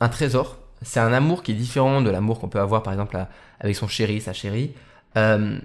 [0.00, 0.58] un trésor.
[0.82, 3.18] C'est un amour qui est différent de l'amour qu'on peut avoir, par exemple,
[3.60, 4.72] avec son chéri, sa chérie.
[5.16, 5.58] Euh,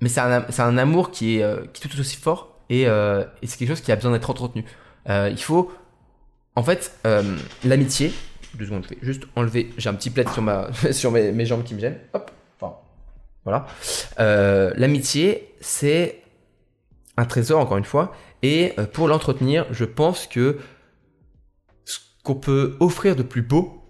[0.00, 3.24] mais c'est un, un, amour qui est, euh, qui est tout aussi fort et, euh,
[3.40, 4.64] et c'est quelque chose qui a besoin d'être entretenu.
[5.08, 5.72] il faut,
[6.56, 6.98] en fait,
[7.64, 8.12] l'amitié.
[8.54, 9.70] Deux secondes, je vais juste enlever.
[9.78, 11.98] J'ai un petit plaid sur, ma, sur mes, jambes qui me gênent.
[12.12, 12.76] Hop, enfin,
[13.44, 13.66] voilà.
[14.76, 16.22] l'amitié, c'est
[17.16, 18.14] un trésor, encore une fois.
[18.42, 20.58] Et pour l'entretenir, je pense que
[22.24, 23.81] qu'on peut offrir de plus beau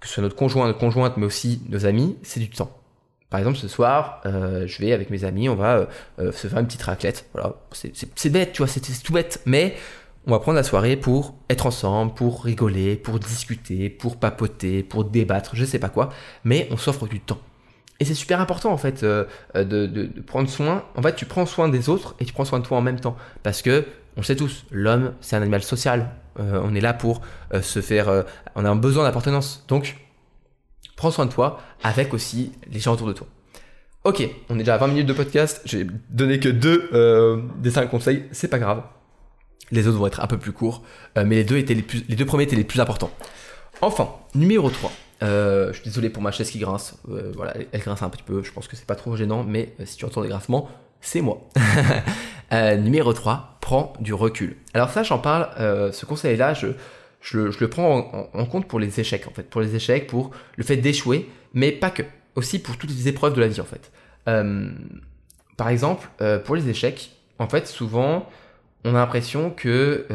[0.00, 2.78] que ce soit notre conjoint, notre conjointe, mais aussi nos amis, c'est du temps.
[3.30, 5.86] Par exemple, ce soir, euh, je vais avec mes amis, on va euh,
[6.18, 7.26] euh, se faire une petite raclette.
[7.34, 9.74] Voilà, c'est bête, tu vois, c'est tout bête, mais
[10.26, 15.04] on va prendre la soirée pour être ensemble, pour rigoler, pour discuter, pour papoter, pour
[15.04, 16.08] débattre, je sais pas quoi,
[16.44, 17.38] mais on s'offre du temps.
[18.00, 19.26] Et c'est super important en fait de,
[19.64, 20.84] de, prendre soin.
[20.94, 23.00] En fait, tu prends soin des autres et tu prends soin de toi en même
[23.00, 23.84] temps, parce que
[24.16, 26.08] on le sait tous, l'homme c'est un animal social.
[26.38, 27.20] Euh, on est là pour
[27.52, 28.08] euh, se faire.
[28.08, 28.22] Euh,
[28.54, 29.64] on a un besoin d'appartenance.
[29.68, 29.96] Donc,
[30.96, 33.26] prends soin de toi avec aussi les gens autour de toi.
[34.04, 35.60] Ok, on est déjà à 20 minutes de podcast.
[35.64, 36.88] J'ai donné que deux
[37.58, 38.24] des cinq conseils.
[38.32, 38.82] C'est pas grave.
[39.70, 40.82] Les autres vont être un peu plus courts.
[41.16, 43.10] mais les deux, étaient les, deux premiers étaient les plus importants.
[43.82, 44.90] Enfin, numéro 3.
[45.20, 46.96] je suis désolé pour ma chaise qui grince.
[47.34, 48.42] voilà, elle grince un petit peu.
[48.42, 50.70] Je pense que c'est pas trop gênant, mais si tu entends des grincements,
[51.00, 51.40] c'est moi.
[52.50, 54.56] numéro 3, prends du recul.
[54.72, 56.68] Alors ça, j'en parle, euh, ce conseil-là, je,
[57.34, 59.42] le prends en, compte pour les échecs, en fait.
[59.42, 62.02] Pour les échecs, pour le fait d'échouer, mais pas que.
[62.34, 63.90] Aussi pour toutes les épreuves de la vie, en fait.
[64.28, 64.70] Euh,
[65.56, 68.28] par exemple, euh, pour les échecs, en fait, souvent,
[68.84, 70.06] on a l'impression que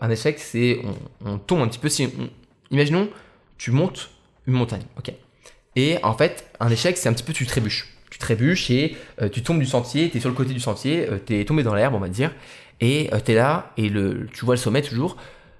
[0.00, 0.82] un échec, c'est...
[1.24, 1.88] On, tombe un petit peu...
[1.88, 2.08] Si
[2.70, 3.08] imaginons,
[3.58, 4.10] tu montes
[4.46, 5.12] une montagne, ok
[5.74, 8.96] Et en fait, un échec, c'est un petit peu tu trébuches trébuches et
[9.32, 11.74] tu tombes du sentier, tu es sur le côté du sentier, tu es tombé dans
[11.74, 12.30] l'herbe, on va dire,
[12.80, 15.16] et euh, tu es là et le, tu vois le sommet toujours.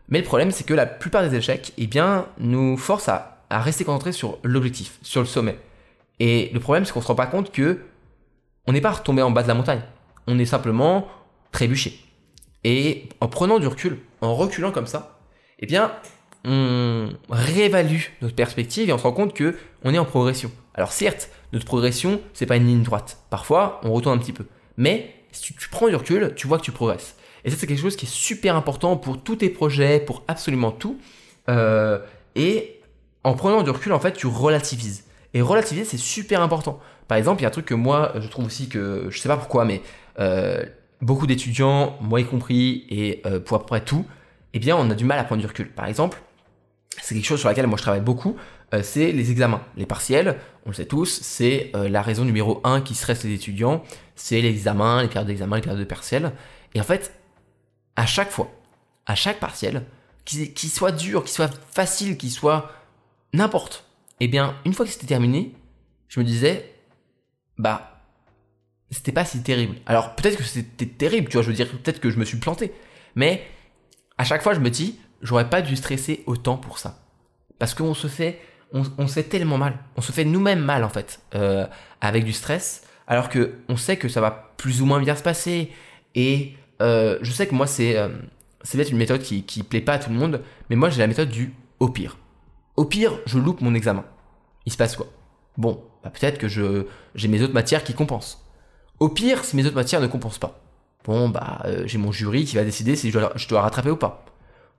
[0.08, 3.84] Mais le problème, c'est que la plupart des échecs, eh bien, nous forcent à, rester
[3.84, 5.58] concentrés sur l'objectif, sur le sommet.
[6.18, 7.80] Et le problème, c'est qu'on se rend pas compte que
[8.66, 9.82] on n'est pas retombé en bas de la montagne.
[10.26, 11.08] On est simplement
[11.50, 11.98] trébuché.
[12.62, 15.18] Et en prenant du recul, en reculant comme ça,
[15.58, 15.92] eh bien,
[16.44, 20.52] on réévalue notre perspective et on se rend compte que on est en progression.
[20.74, 23.18] Alors certes, notre progression, c'est pas une ligne droite.
[23.30, 24.46] Parfois, on retourne un petit peu.
[24.76, 27.16] Mais si tu, prends du recul, tu vois que tu progresses.
[27.44, 30.70] Et ça, c'est quelque chose qui est super important pour tous tes projets, pour absolument
[30.70, 30.98] tout.
[31.48, 31.98] Euh,
[32.34, 32.80] et
[33.24, 35.04] en prenant du recul, en fait, tu relativises.
[35.34, 36.80] Et relativiser, c'est super important.
[37.08, 39.28] Par exemple, il y a un truc que moi, je trouve aussi que, je sais
[39.28, 39.82] pas pourquoi, mais
[40.18, 40.64] euh,
[41.00, 44.04] beaucoup d'étudiants, moi y compris, et euh, pour à peu près tout,
[44.52, 45.70] eh bien, on a du mal à prendre du recul.
[45.70, 46.20] Par exemple,
[47.00, 48.36] c'est quelque chose sur laquelle moi je travaille beaucoup,
[48.82, 49.62] c'est les examens.
[49.76, 53.82] Les partiels, on le sait tous, c'est la raison numéro un qui stresse les étudiants
[54.20, 56.32] c'est l'examen, les périodes d'examen, les périodes de partiel.
[56.74, 57.18] Et en fait,
[57.96, 58.50] à chaque fois,
[59.06, 59.86] à chaque partiel,
[60.24, 62.70] qu'il soit dur, qu'il soit facile, qu'il soit
[63.32, 63.86] n'importe,
[64.20, 65.54] eh bien, une fois que c'était terminé,
[66.08, 66.74] je me disais,
[67.56, 68.02] bah,
[68.90, 69.76] c'était pas si terrible.
[69.86, 72.38] Alors, peut-être que c'était terrible, tu vois, je veux dire, peut-être que je me suis
[72.38, 72.72] planté.
[73.14, 73.42] Mais,
[74.18, 77.02] à chaque fois, je me dis, j'aurais pas dû stresser autant pour ça.
[77.58, 78.38] Parce qu'on se fait,
[78.72, 79.78] on, se fait tellement mal.
[79.96, 81.66] On se fait nous-mêmes mal, en fait, euh,
[82.00, 85.22] avec du stress alors que on sait que ça va plus ou moins bien se
[85.22, 85.72] passer.
[86.14, 87.96] Et euh, je sais que moi, c'est
[88.72, 91.28] peut-être une méthode qui, plaît pas à tout le monde, mais moi, j'ai la méthode
[91.28, 92.16] du au pire.
[92.76, 94.04] Au pire, je loupe mon examen.
[94.64, 95.08] Il se passe quoi?
[95.58, 98.46] Bon, bah, peut-être que j'ai mes autres matières qui compensent.
[99.00, 100.60] Au pire, si mes autres matières ne compensent pas,
[101.04, 104.24] bon, bah, euh, j'ai mon jury qui va décider si je dois, rattraper ou pas.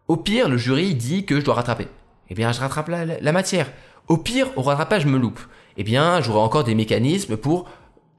[0.08, 1.88] Au pire, le jury dit que je dois rattraper.
[2.32, 3.70] Eh bien, je rattrape la, matière.
[4.08, 5.42] Au pire, au rattrapage, je me loupe.
[5.76, 7.70] Eh bien, j'aurai encore des mécanismes pour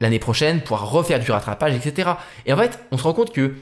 [0.00, 2.10] l'année prochaine, pouvoir refaire du rattrapage, etc.
[2.44, 3.54] Et en fait, on se rend compte que,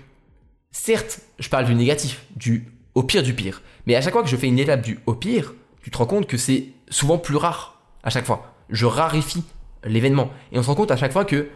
[0.72, 4.28] certes, je parle du négatif, du au pire du pire, mais à chaque fois que
[4.28, 7.36] je fais une étape du au pire, tu te rends compte que c'est souvent plus
[7.36, 8.52] rare à chaque fois.
[8.70, 9.44] Je raréfie
[9.84, 10.30] l'événement.
[10.50, 11.48] Et on se rend compte à chaque fois que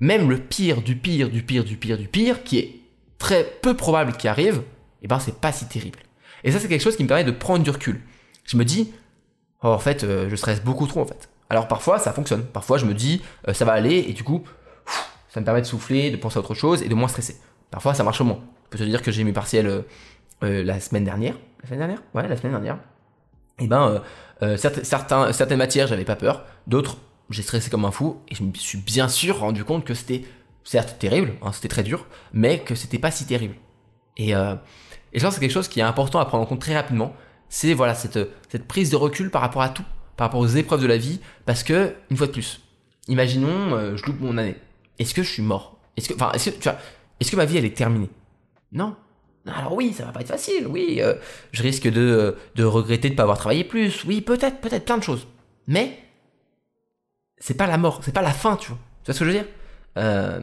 [0.00, 2.80] même le pire du pire du pire du pire du pire, qui est
[3.18, 4.62] très peu probable qui arrive,
[5.02, 6.00] eh ben c'est pas si terrible.
[6.42, 8.00] Et ça c'est quelque chose qui me permet de prendre du recul.
[8.50, 8.92] Je me dis,
[9.62, 11.28] oh, en fait, euh, je stresse beaucoup trop en fait.
[11.50, 12.42] Alors parfois ça fonctionne.
[12.42, 14.42] Parfois je me dis euh, ça va aller et du coup
[15.28, 17.36] ça me permet de souffler, de penser à autre chose et de moins stresser.
[17.70, 18.40] Parfois ça marche moins.
[18.64, 19.84] Je peux te dire que j'ai mes partiels
[20.42, 21.36] euh, la semaine dernière.
[21.62, 22.02] La semaine dernière?
[22.12, 22.78] Ouais, la semaine dernière.
[23.60, 24.02] Et eh ben
[24.56, 26.96] certaines matières j'avais pas peur, d'autres
[27.28, 30.24] j'ai stressé comme un fou et je me suis bien sûr rendu compte que c'était
[30.64, 33.54] certes terrible, hein, c'était très dur, mais que c'était pas si terrible.
[34.16, 34.56] Et je
[35.14, 37.14] pense que c'est quelque chose qui est important à prendre en compte très rapidement.
[37.50, 39.84] C'est voilà cette, cette prise de recul par rapport à tout
[40.16, 42.60] par rapport aux épreuves de la vie, parce que, une fois de plus,
[43.08, 44.56] imaginons, euh, je loupe mon année.
[44.98, 45.78] Est-ce que je suis mort?
[45.96, 46.68] Est-ce que, enfin, est-ce que,
[47.20, 48.10] est-ce que ma vie, elle est terminée?
[48.70, 48.96] Non.
[49.46, 51.14] Alors oui, ça va pas être facile, oui, euh,
[51.52, 54.98] je risque de, de regretter de ne pas avoir travaillé plus, oui, peut-être, peut-être plein
[54.98, 55.26] de choses.
[55.66, 55.98] Mais
[57.38, 58.78] c'est pas la mort, c'est pas la fin, tu vois.
[59.02, 59.48] Tu vois ce que je veux dire?
[59.96, 60.40] Euh,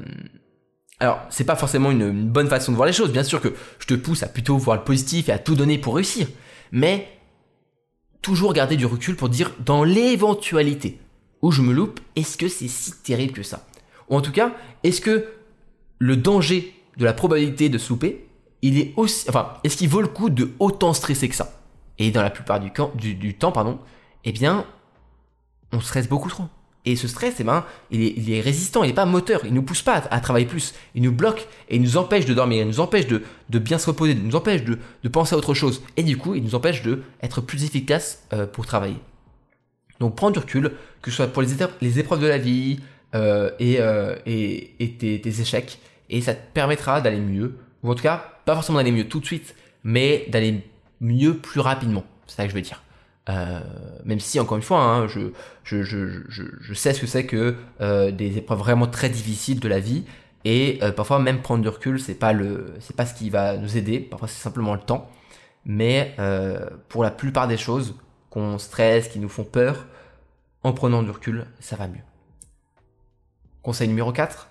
[1.00, 3.12] Alors, c'est pas forcément une, bonne façon de voir les choses.
[3.12, 5.78] Bien sûr que je te pousse à plutôt voir le positif et à tout donner
[5.78, 6.28] pour réussir.
[6.72, 7.08] Mais
[8.22, 11.00] toujours garder du recul pour dire dans l'éventualité
[11.42, 13.66] où je me loupe, est-ce que c'est si terrible que ça?
[14.10, 14.54] Ou en tout cas,
[14.84, 15.28] est-ce que
[16.00, 18.28] le danger de la probabilité de se louper,
[18.62, 21.62] il est aussi, enfin, est-ce qu'il vaut le coup de autant stresser que ça?
[22.00, 23.80] Et dans la plupart du, temps, pardon,
[24.24, 24.66] eh bien,
[25.72, 26.46] on stresse beaucoup trop.
[26.88, 29.62] Et ce stress, eh ben, il, est, résistant, il n'est pas moteur, il ne nous
[29.62, 32.68] pousse pas à, travailler plus, il nous bloque et il nous empêche de dormir, il
[32.68, 35.84] nous empêche de, bien se reposer, il nous empêche de, penser à autre chose.
[35.98, 38.96] Et du coup, il nous empêche d'être plus efficace euh, pour travailler.
[40.00, 40.72] Donc prends du recul,
[41.02, 41.50] que ce soit pour les,
[41.82, 42.80] les épreuves de la vie
[43.16, 47.96] euh, euh, et, et, tes, tes, échecs, et ça te permettra d'aller mieux, ou en
[47.96, 50.64] tout cas, pas forcément d'aller mieux tout de suite, mais d'aller
[51.02, 52.06] mieux plus rapidement.
[52.28, 52.82] C'est ça que je veux dire.
[53.30, 53.60] Euh,
[54.06, 55.32] même si, encore une fois, hein, je,
[56.74, 60.06] sais ce que c'est que euh, des épreuves vraiment très difficiles de la vie.
[60.46, 62.32] Et euh, parfois, même prendre du recul, c'est pas
[62.80, 64.00] c'est pas ce qui va nous aider.
[64.00, 65.10] Parfois, c'est simplement le temps.
[65.66, 66.16] Mais
[66.88, 67.96] pour la plupart des choses
[68.30, 69.86] qu'on stresse, qui nous font peur,
[70.64, 72.04] en prenant du recul, ça va mieux.
[73.64, 74.48] Conseil numéro 4.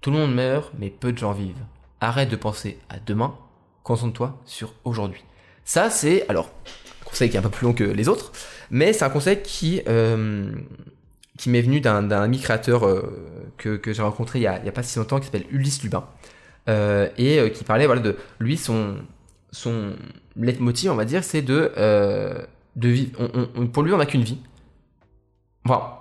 [0.00, 1.64] Tout le monde meurt, mais peu de gens vivent.
[2.00, 3.36] Arrête de penser à demain,
[3.82, 5.24] concentre-toi sur aujourd'hui.
[5.64, 6.50] Ça, c'est, alors,
[7.14, 8.32] conseil qui est un peu plus long que les autres,
[8.70, 10.50] mais c'est un conseil qui, euh,
[11.46, 13.02] m'est venu d'un ami créateur euh,
[13.56, 16.04] que, j'ai rencontré il y, a, pas si longtemps qui s'appelle Ulysse Lubin
[16.68, 18.96] euh, et qui parlait voilà, de lui, son,
[19.52, 19.92] son
[20.36, 21.70] leitmotiv, on va dire, c'est de,
[22.74, 23.28] de vivre.
[23.72, 24.38] Pour lui, on n'a qu'une vie.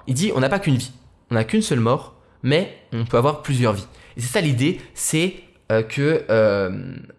[0.07, 0.91] Il dit on n'a pas qu'une vie,
[1.29, 3.87] on n'a qu'une seule mort, mais on peut avoir plusieurs vies.
[4.17, 5.35] Et c'est ça l'idée, c'est
[5.69, 6.25] que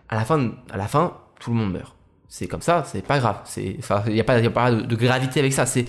[0.08, 1.93] à la fin, à la fin, tout le monde meurt
[2.36, 3.42] c'est comme ça, c'est pas grave.
[3.56, 3.78] Il
[4.12, 5.66] n'y a, pas, a pas de, gravité avec ça.
[5.66, 5.84] C'est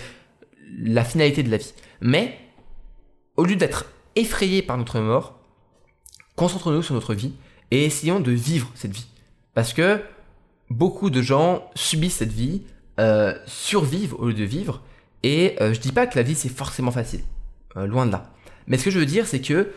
[0.77, 1.73] la finalité de la vie.
[2.01, 2.37] Mais,
[3.35, 5.39] au lieu d'être effrayé par notre mort,
[6.35, 7.33] concentrons-nous sur notre vie
[7.71, 9.07] et essayons de vivre cette vie.
[9.55, 9.99] Parce que
[10.69, 12.61] beaucoup de gens subissent cette vie,
[12.99, 14.83] euh, survivent au lieu de vivre.
[15.23, 17.21] Et euh, je dis pas que la vie c'est forcément facile.
[17.75, 18.31] Euh, loin de là.
[18.67, 19.71] Mais ce que je veux dire, c'est que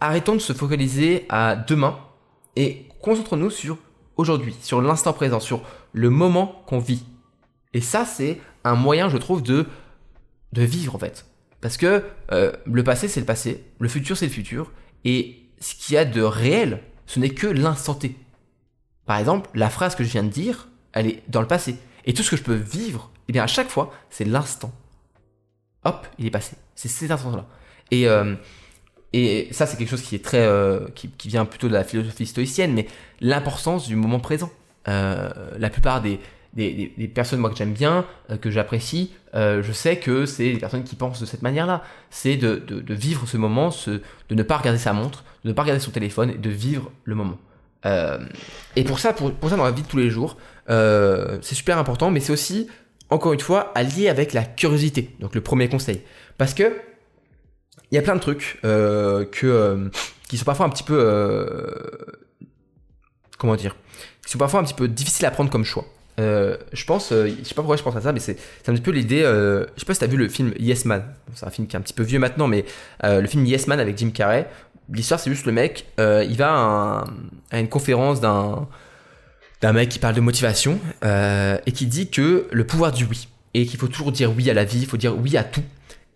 [0.00, 1.98] arrêtons de se focaliser à demain
[2.56, 3.76] et concentrons-nous sur
[4.18, 7.04] aujourd'hui, sur l'instant présent, sur le moment qu'on vit.
[7.72, 9.66] Et ça, c'est un moyen, je trouve, de,
[10.52, 11.24] de vivre en fait.
[11.60, 14.72] Parce que euh, le passé, c'est le passé, le futur, c'est le futur,
[15.04, 18.14] et ce qu'il y a de réel, ce n'est que l'instant T.
[19.06, 21.76] Par exemple, la phrase que je viens de dire, elle est dans le passé.
[22.04, 24.72] Et tout ce que je peux vivre, eh bien à chaque fois, c'est l'instant.
[25.84, 26.56] Hop, il est passé.
[26.74, 27.46] C'est cet instant-là.
[27.90, 28.34] Et euh,
[29.12, 32.26] et ça, c'est quelque chose qui est très, euh, qui, vient plutôt de la philosophie
[32.26, 32.86] stoïcienne, mais
[33.20, 34.50] l'importance du moment présent.
[34.86, 36.20] Euh, la plupart des,
[36.52, 40.58] des, des, personnes moi que j'aime bien, euh, que j'apprécie, je sais que c'est des
[40.58, 41.82] personnes qui pensent de cette manière-là.
[42.10, 45.48] C'est de, de, de, vivre ce moment, ce, de ne pas regarder sa montre, de
[45.48, 47.38] ne pas regarder son téléphone, et de vivre le moment.
[48.76, 50.36] et pour ça, pour, pour, ça dans la vie de tous les jours,
[50.68, 52.68] c'est super important, mais c'est aussi,
[53.08, 55.14] encore une fois, allié avec la curiosité.
[55.20, 56.02] Donc le premier conseil,
[56.36, 56.72] parce que
[57.90, 59.88] il y a plein de trucs euh, que, euh,
[60.28, 60.98] qui sont parfois un petit peu...
[60.98, 61.70] Euh,
[63.38, 63.76] comment dire
[64.24, 65.86] Qui sont parfois un petit peu difficiles à prendre comme choix.
[66.18, 68.90] je pense, je sais pas pourquoi je pense à ça, mais c'est un petit peu
[68.90, 69.22] l'idée.
[69.22, 71.04] je sais pas si t'as vu le film Yes Man.
[71.34, 72.64] C'est un film qui est un petit peu vieux maintenant, mais
[73.02, 74.48] le film Yes Man avec Jim Carrey.
[74.90, 77.04] L'histoire, c'est juste le mec, il va à,
[77.50, 78.68] à, une conférence d'un
[79.60, 83.66] d'un mec qui parle de motivation et qui dit que le pouvoir du oui et
[83.66, 85.62] qu'il faut toujours dire oui à la vie, il faut dire oui à tout.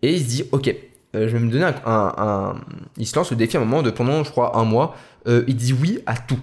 [0.02, 0.74] Et il se dit, ok,
[1.14, 2.54] euh, je vais me donner un,
[2.96, 4.96] Il se lance le défi à un moment de pendant, je crois, un mois.
[5.26, 6.40] Euh, il dit oui à tout.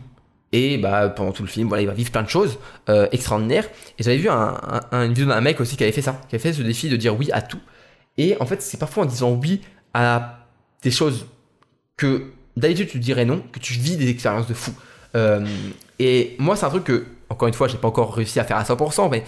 [0.52, 2.58] Et bah, pendant tout le film, voilà, il va vivre plein de choses
[2.90, 3.68] euh, extraordinaires.
[3.98, 4.60] Et j'avais vu un,
[4.92, 6.96] une vidéo d'un mec aussi qui avait fait ça, qui avait fait ce défi de
[6.96, 7.60] dire oui à tout.
[8.18, 9.62] Et en fait, c'est parfois en disant oui
[9.94, 10.48] à
[10.82, 11.28] des choses
[11.98, 14.74] que d'habitude tu dirais non, que tu vis des expériences de fou.
[16.00, 18.58] et moi, c'est un truc que, encore une fois, j'ai pas encore réussi à faire
[18.58, 19.24] à 100%, mais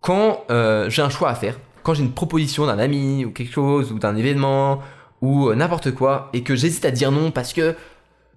[0.00, 0.44] quand
[0.88, 3.98] j'ai un choix à faire, quand j'ai une proposition d'un ami ou quelque chose ou
[3.98, 4.80] d'un événement
[5.20, 7.74] ou euh, n'importe quoi et que j'hésite à dire non parce que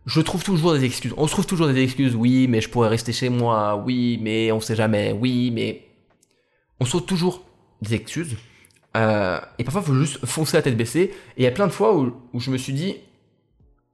[0.05, 1.13] je trouve toujours des excuses.
[1.17, 2.15] On se trouve toujours des excuses.
[2.15, 3.81] Oui, mais je pourrais rester chez moi.
[3.83, 5.11] Oui, mais on sait jamais.
[5.19, 5.87] Oui, mais
[6.79, 7.43] on se trouve toujours
[7.81, 8.37] des excuses.
[8.95, 11.11] Euh, et parfois, il faut juste foncer la tête baissée.
[11.37, 12.97] Et il y a plein de fois où, où je me suis dit,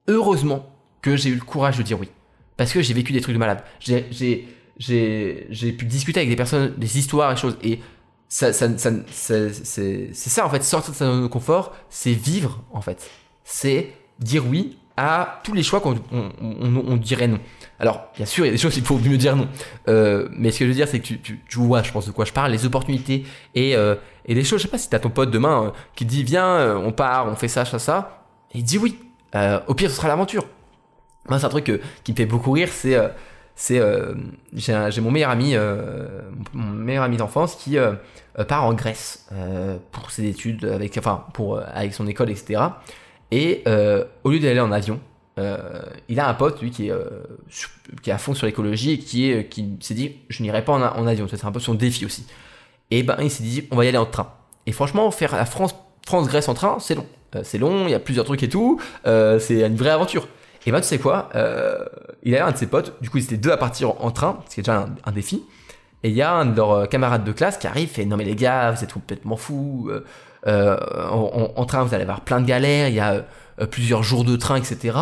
[0.06, 0.66] heureusement
[1.00, 2.08] que j'ai eu le courage de dire oui.
[2.56, 3.64] Parce que j'ai vécu des trucs de malade.
[3.80, 4.46] J'ai
[5.72, 7.56] pu discuter avec des personnes, des histoires et choses.
[7.62, 7.80] Et
[8.32, 13.10] c'est ça en fait, sortir de sa zone de confort, c'est vivre en fait.
[13.44, 16.00] C'est dire oui à tous les choix qu'on
[16.40, 17.38] on, dirait non.
[17.78, 19.48] Alors, bien sûr, il y a des choses qu'il faut mieux dire non.
[19.88, 22.24] Euh, mais ce que je veux dire, c'est que tu, vois, je pense, de quoi
[22.24, 24.60] je parle, les opportunités et, euh, les choses.
[24.60, 27.26] Je sais pas si t'as ton pote demain euh, qui dit, viens, euh, on part,
[27.26, 28.24] on fait ça, ça, ça.
[28.54, 28.98] Et il dit oui.
[29.66, 30.46] Au pire, ce sera l'aventure.
[31.28, 32.98] Moi, c'est un truc qui me fait beaucoup rire, c'est
[33.54, 33.80] c'est
[34.54, 35.54] j'ai mon meilleur ami
[36.54, 37.76] mon meilleur ami d'enfance qui
[38.48, 39.28] part en Grèce
[39.92, 42.60] pour ses études avec enfin pour avec son école etc
[43.30, 43.62] et
[44.24, 45.00] au lieu d'aller en avion
[45.38, 45.56] euh,
[46.08, 47.04] il a un pote, lui, qui est, euh,
[48.02, 50.72] qui est à fond sur l'écologie et qui, est, qui s'est dit Je n'irai pas
[50.72, 51.26] en, avion.
[51.28, 52.26] C'est un peu son défi aussi.
[52.90, 54.32] Et ben, il s'est dit On va y aller en train.
[54.66, 55.74] Et franchement, faire la France,
[56.06, 57.06] France-Grèce en train, c'est long.
[57.34, 58.80] Euh, c'est long, il y a plusieurs trucs et tout.
[59.04, 60.28] c'est une vraie aventure.
[60.66, 61.28] Et ben, tu sais quoi
[62.22, 64.40] Il a un de ses potes, du coup, ils étaient deux à partir en, train,
[64.48, 65.44] ce qui est déjà un, défi.
[66.04, 68.16] Et il y a un de leurs camarades de classe qui arrive et fait Non,
[68.16, 69.90] mais les gars, vous êtes complètement fous.
[70.46, 72.88] En, en, train, vous allez avoir plein de galères.
[72.88, 73.24] Il y a
[73.70, 74.96] plusieurs jours de train, etc.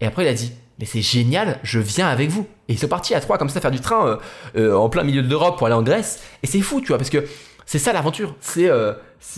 [0.00, 2.46] Et après, il a dit, mais c'est génial, je viens avec vous.
[2.68, 4.16] Et ils sont partis à trois comme ça faire du train euh,
[4.56, 6.22] euh, en plein milieu de l'Europe pour aller en Grèce.
[6.42, 7.26] Et c'est fou, tu vois, parce que
[7.66, 8.34] c'est ça l'aventure.
[8.40, 8.70] C'est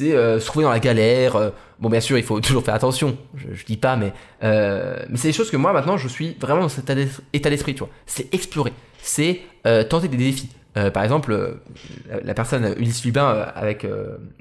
[0.01, 1.53] euh, c'est se trouver dans la galère.
[1.81, 3.17] bon, bien sûr, il faut toujours faire attention.
[3.35, 6.63] Je, je dis pas, mais mais c'est des choses que moi maintenant, je suis vraiment
[6.63, 6.91] dans cet
[7.33, 7.85] état d'esprit, tu.
[8.07, 9.41] C'est explorer, c'est
[9.89, 10.51] tenter des défis.
[10.93, 11.59] par exemple,
[12.25, 13.87] la personne Ulysse Lubin avec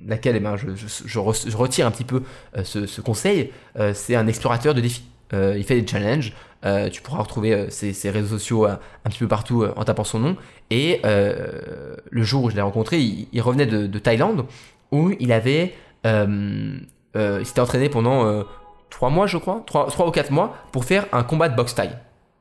[0.05, 1.19] laquelle eh ben, je, je, je,
[1.57, 2.23] retire un petit peu
[2.63, 3.51] ce, ce conseil,
[3.93, 5.03] c'est un explorateur de défis.
[5.33, 6.33] Euh, il fait des challenges.
[6.63, 10.19] Euh, tu pourras retrouver euh, ses, réseaux sociaux un petit peu partout en tapant son
[10.19, 10.37] nom.
[10.69, 14.45] Et le jour où je l'ai rencontré, il, revenait de, Thaïlande
[14.91, 15.73] où il avait,
[16.05, 18.43] il s'était entraîné pendant
[18.89, 21.75] 3 mois, je crois, 3, 3, ou 4 mois pour faire un combat de boxe
[21.75, 21.91] thaï.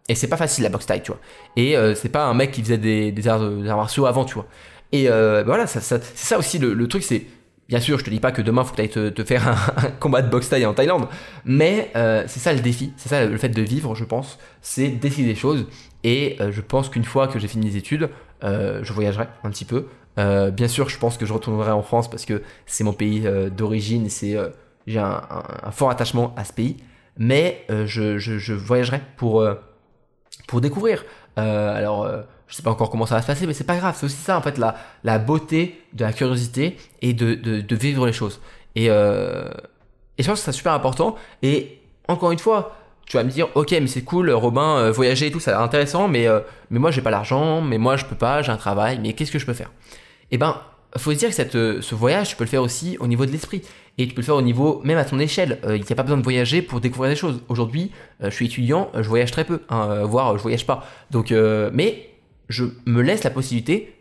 [0.08, 1.20] Et c'est pas facile la boxe thaï, tu vois.
[1.56, 4.46] Et c'est pas un mec qui faisait des, arts, martiaux avant, tu vois.
[4.92, 7.26] Et voilà, ça, c'est ça aussi le truc, c'est
[7.70, 9.90] Bien sûr, je te dis pas que demain, faut que tu ailles te, faire un,
[10.00, 11.06] combat de boxe taille en Thaïlande,
[11.44, 14.88] mais euh, c'est ça le défi, c'est ça le fait de vivre, je pense, c'est
[14.88, 15.68] d'essayer des choses.
[16.02, 18.10] Et euh, je pense qu'une fois que j'ai fini mes études,
[18.42, 19.86] euh, je voyagerai un petit peu.
[20.52, 24.06] Bien sûr, je pense que je retournerai en France parce que c'est mon pays d'origine
[24.06, 24.37] et c'est
[24.87, 25.22] j'ai un,
[25.70, 26.76] fort attachement à ce pays.
[27.16, 29.44] Mais je, je, voyagerai pour,
[30.46, 31.04] pour découvrir.
[31.37, 32.06] alors
[32.50, 33.94] je sais pas encore comment ça va se passer, mais c'est pas grave.
[33.96, 38.06] C'est aussi ça, en fait, la, la beauté de la curiosité et de, de, vivre
[38.06, 38.40] les choses.
[38.74, 39.48] Et, euh,
[40.18, 41.14] je pense que c'est super important.
[41.42, 41.78] Et
[42.09, 45.30] encore une fois, tu vas me dire, ok, mais c'est cool, Robin, euh, voyager et
[45.30, 48.16] tout, ça a intéressant, mais, euh, mais moi, j'ai pas l'argent, mais moi, je peux
[48.16, 49.70] pas, j'ai un travail, mais qu'est-ce que je peux faire?
[50.30, 50.60] Eh ben,
[50.96, 53.30] faut se dire que cette, ce voyage, tu peux le faire aussi au niveau de
[53.30, 53.62] l'esprit.
[53.98, 55.60] Et tu peux le faire au niveau, même à ton échelle.
[55.64, 57.42] il n'y a pas besoin de voyager pour découvrir des choses.
[57.48, 57.90] Aujourd'hui,
[58.20, 60.86] je suis étudiant, je voyage très peu, hein, voire je voyage pas.
[61.10, 62.08] Donc, mais
[62.48, 63.94] je me laisse la possibilité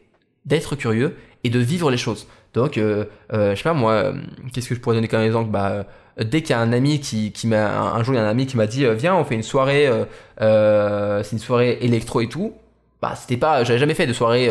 [0.46, 2.28] d'être curieux et de vivre les choses.
[2.54, 4.14] Donc, euh, euh, je sais pas moi, euh,
[4.52, 5.52] qu'est-ce que je pourrais donner comme exemple?
[5.52, 5.86] Bah,
[6.20, 8.30] dès qu'il y a un ami qui, qui m'a un, jour il y a un
[8.30, 9.90] ami qui m'a dit viens on fait une soirée,
[10.40, 12.54] c'est une soirée électro et tout.
[13.02, 14.50] Bah, c'était pas, j'avais jamais fait de soirée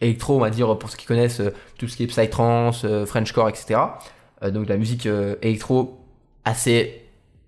[0.00, 1.42] électro, on va dire pour ceux qui connaissent
[1.78, 3.80] tout ce qui est psytrance, Frenchcore, etc.
[4.48, 5.06] donc la musique
[5.42, 6.00] électro
[6.44, 7.02] assez,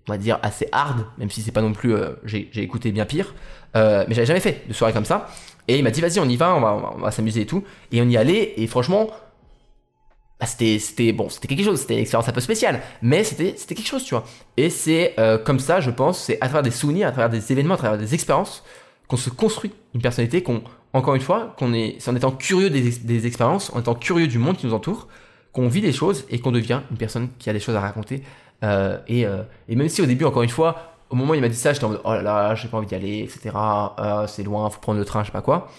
[0.07, 3.33] on va dire assez hard, même si c'est pas non plus, j'ai écouté bien pire.
[3.73, 5.27] mais j'avais jamais fait de soirée comme ça.
[5.67, 7.63] Et il m'a dit, vas-y, on y va, on va, s'amuser et tout.
[7.91, 9.09] Et on y allait, et franchement,
[10.39, 13.75] bah, c'était, bon, c'était quelque chose, c'était une expérience un peu spéciale, mais c'était, c'était
[13.75, 14.25] quelque chose, tu vois.
[14.57, 17.51] Et c'est euh, comme ça, je pense, c'est à travers des souvenirs, à travers des
[17.51, 18.63] événements, à travers des expériences,
[19.07, 20.63] qu'on se construit une personnalité, qu'on,
[20.93, 24.37] encore une fois, qu'on est, c'est en étant curieux des, expériences, en étant curieux du
[24.37, 25.07] monde qui nous entoure,
[25.51, 28.23] qu'on vit des choses et qu'on devient une personne qui a des choses à raconter.
[28.63, 31.41] Euh, et, euh, et même si au début, encore une fois, au moment où il
[31.41, 33.55] m'a dit ça, j'étais en mode oh là là, j'ai pas envie d'y aller, etc.
[33.99, 35.69] Euh, c'est loin, faut prendre le train, je sais pas quoi.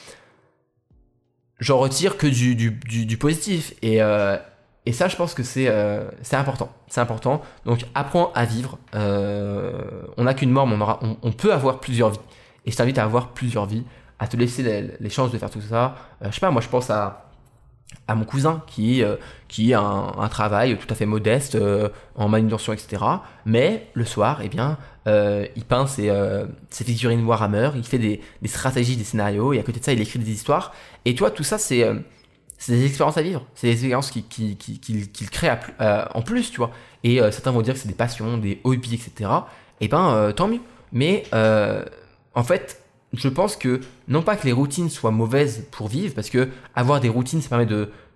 [1.61, 3.75] J'en retire que du, positif.
[3.83, 3.99] Et,
[4.93, 5.69] ça, je pense que c'est
[6.33, 6.71] important.
[6.89, 7.41] C'est important.
[7.65, 8.79] Donc, apprends à vivre.
[8.93, 10.77] on n'a qu'une mort, mais
[11.23, 12.19] on, peut avoir plusieurs vies.
[12.67, 13.85] Et je t'invite à avoir plusieurs vies,
[14.19, 15.97] à te laisser les, chances de faire tout ça.
[16.23, 17.25] je sais pas, moi, je pense à
[18.07, 19.17] à mon cousin qui, euh,
[19.49, 23.03] qui a un, travail tout à fait modeste euh, en manutention, etc.
[23.47, 26.13] Mais le soir, eh bien, euh, il peint ses,
[26.71, 29.93] ses, figurines Warhammer, il fait des, des, stratégies, des scénarios, et à côté de ça,
[29.93, 30.73] il écrit des histoires.
[31.05, 31.85] Et tu vois, tout ça, c'est
[32.69, 36.59] des expériences à vivre, c'est des expériences qu'il qui, qui, qui, crée en plus, tu
[36.59, 36.71] vois.
[37.05, 39.31] Et certains vont dire que c'est des passions, des hobbies, etc.
[39.81, 40.61] Et eh ben, tant mieux.
[40.93, 42.84] Mais en fait,
[43.17, 47.01] je pense que non pas que les routines soient mauvaises pour vivre, parce que avoir
[47.01, 47.69] des routines, ça permet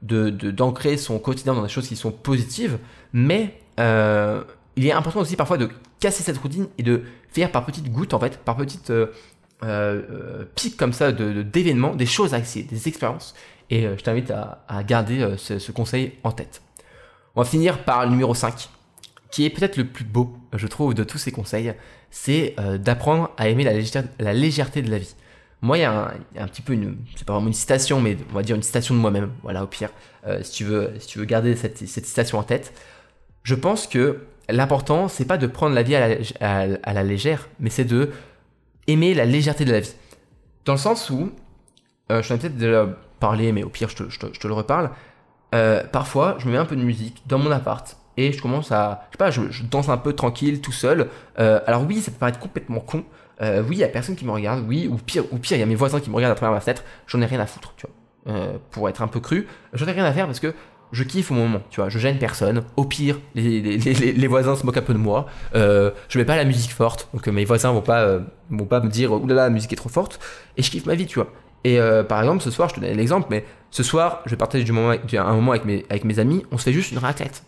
[0.03, 2.79] d'ancrer son quotidien dans des choses qui sont positives,
[3.13, 4.43] mais euh,
[4.77, 5.69] il est important aussi parfois de
[6.01, 9.07] casser cette routine et de faire par petites gouttes, en fait, par petites euh,
[9.63, 13.35] euh, pics comme ça d'événements, des choses à essayer, des expériences.
[13.71, 16.63] Et je t'invite à, garder ce, ce, conseil en tête.
[17.37, 18.71] On va finir par le numéro 5.
[19.31, 21.75] qui est peut-être le plus beau, je trouve, de tous ces conseils,
[22.11, 23.73] c'est euh, d'apprendre à aimer la
[24.33, 25.15] légèreté, de la vie.
[25.61, 28.35] Moi, il y, a un, petit peu une, c'est pas vraiment une citation, mais on
[28.35, 29.33] va dire une citation de moi-même.
[29.43, 29.91] Voilà, au pire,
[30.27, 32.73] euh, si tu veux, si tu veux garder cette, citation en tête.
[33.43, 37.85] Je pense que l'important, c'est pas de prendre la vie à la, légère, mais c'est
[37.85, 38.11] de
[38.87, 39.95] aimer la légèreté de la vie.
[40.65, 41.33] Dans le sens où,
[42.13, 42.89] euh, je t'en ai peut-être déjà
[43.19, 44.91] parlé, mais au pire, je te, le reparle.
[45.93, 49.07] Parfois, je me mets un peu de musique dans mon appart et je commence à,
[49.11, 51.09] je sais pas, je, danse un peu tranquille, tout seul.
[51.39, 53.05] Euh, alors oui, ça peut paraître complètement con.
[53.41, 54.65] Euh, oui, il y a personne qui me regarde.
[54.67, 56.53] Oui, ou pire, ou pire, il y a mes voisins qui me regardent à travers
[56.53, 56.83] ma fenêtre.
[57.07, 58.35] J'en ai rien à foutre, tu vois.
[58.35, 60.53] Euh, pour être un peu cru, j'en ai rien à faire parce que
[60.91, 62.65] je kiffe au moment, tu vois, je gêne personne.
[62.77, 65.27] Au pire, les, les, les, voisins se moquent un peu de moi.
[65.55, 68.19] Je mets pas la musique forte, donc mes voisins vont pas,
[68.51, 70.19] vont pas me dire oulala, la musique est trop forte.
[70.57, 71.31] Et je kiffe ma vie, tu vois.
[71.63, 74.65] Et par exemple, ce soir, je te donne l'exemple, mais ce soir, je vais partager
[74.65, 77.45] du moment, un moment avec mes, avec mes amis, on se fait juste une raclette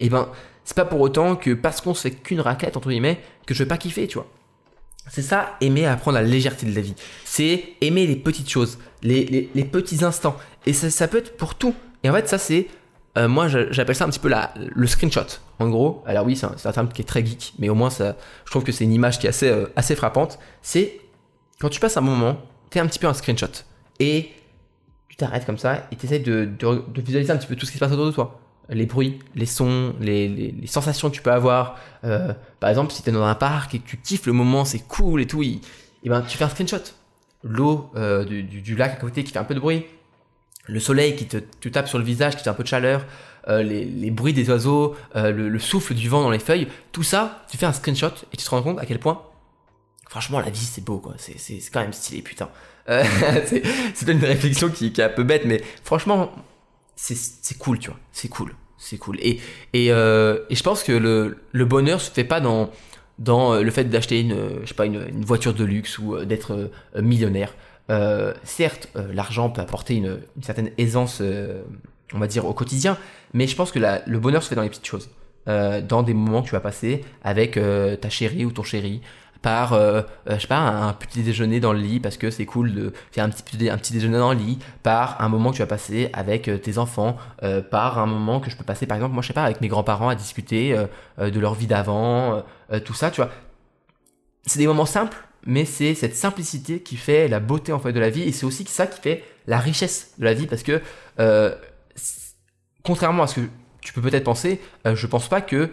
[0.00, 0.28] et eh ben
[0.64, 3.62] c'est pas pour autant que parce qu'on se fait qu'une raquette entre guillemets que je
[3.62, 4.28] vais pas kiffer, tu vois.
[5.10, 6.94] C'est ça, aimer apprendre la légèreté de la vie.
[7.24, 10.36] C'est aimer les petites choses, les, les, petits instants.
[10.66, 11.74] Et ça, ça, peut être pour tout.
[12.04, 12.66] Et en fait, ça, c'est.
[13.16, 15.22] Euh, moi, j'appelle ça un petit peu la, le screenshot.
[15.58, 18.16] En gros, alors oui, c'est un, terme qui est très geek, mais au moins, ça,
[18.44, 20.38] je trouve que c'est une image qui est assez, euh, assez frappante.
[20.60, 21.00] C'est
[21.58, 23.46] quand tu passes un moment, tu es un petit peu un screenshot.
[23.98, 24.30] Et
[25.08, 27.64] tu t'arrêtes comme ça et tu essaies de, de, de visualiser un petit peu tout
[27.64, 28.38] ce qui se passe autour de toi
[28.70, 31.78] les bruits, les sons, les, sensations que tu peux avoir.
[32.04, 34.64] Euh, par exemple, si tu es dans un parc et que tu kiffes le moment,
[34.64, 35.60] c'est cool et tout, et,
[36.04, 36.82] ben, tu fais un screenshot.
[37.44, 39.86] L'eau euh, du, lac à côté qui fait un peu de bruit,
[40.66, 43.06] le soleil qui te, tape sur le visage, qui fait un peu de chaleur,
[43.48, 47.56] euh, les, bruits des oiseaux, le, souffle du vent dans les feuilles, tout ça, tu
[47.56, 49.22] fais un screenshot et tu te rends compte à quel point,
[50.08, 51.14] franchement, la vie c'est beau, quoi.
[51.16, 52.50] C'est quand même stylé, putain.
[52.88, 56.32] c'est une réflexion qui est un peu bête, mais franchement,
[56.98, 57.98] c'est cool, tu vois.
[58.12, 58.54] C'est cool.
[58.76, 59.18] C'est cool.
[59.20, 59.40] Et,
[59.72, 62.70] et, euh, et, je pense que le, le, bonheur se fait pas dans,
[63.18, 66.24] dans euh, le fait d'acheter une, je sais pas, une, voiture de luxe ou euh,
[66.24, 67.54] d'être millionnaire.
[67.90, 71.22] Euh, certes, l'argent peut apporter une, une certaine aisance,
[72.12, 72.98] on va dire, au quotidien,
[73.32, 75.08] mais je pense que le bonheur se fait dans les petites choses.
[75.46, 77.58] dans des moments que tu vas passer avec
[78.00, 79.00] ta chérie ou ton chéri,
[79.42, 82.46] par, euh, euh, je sais pas, un petit déjeuner dans le lit parce que c'est
[82.46, 85.56] cool de faire un petit, un petit déjeuner dans le lit, par un moment que
[85.56, 87.16] tu vas passer avec euh, tes enfants,
[87.70, 89.68] par un moment que je peux passer, par exemple, moi je sais pas, avec mes
[89.68, 90.76] grands-parents à discuter
[91.18, 92.42] de leur vie d'avant,
[92.84, 93.30] tout ça, tu vois.
[94.44, 95.16] C'est des moments simples,
[95.46, 98.46] mais c'est cette simplicité qui fait la beauté en fait de la vie et c'est
[98.46, 100.80] aussi ça qui fait la richesse de la vie parce que
[102.82, 103.46] contrairement à ce que
[103.80, 105.70] tu peux peut-être penser, je pense pas que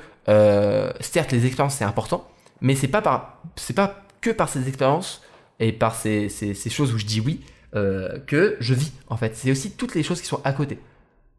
[1.00, 2.28] certes les expériences c'est important,
[2.62, 5.22] mais c'est pas par, c'est pas que par ces expériences
[5.60, 7.42] et par ces, ces, choses où je dis oui
[7.76, 9.36] euh, que je vis en fait.
[9.36, 10.80] C'est aussi toutes les choses qui sont à côté.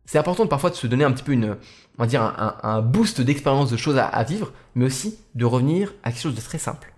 [0.04, 1.56] C'est important parfois de se donner un petit peu une,
[1.98, 6.12] on va dire un, boost d'expérience, de choses à, vivre, mais aussi de revenir à
[6.12, 6.92] quelque chose de très simple,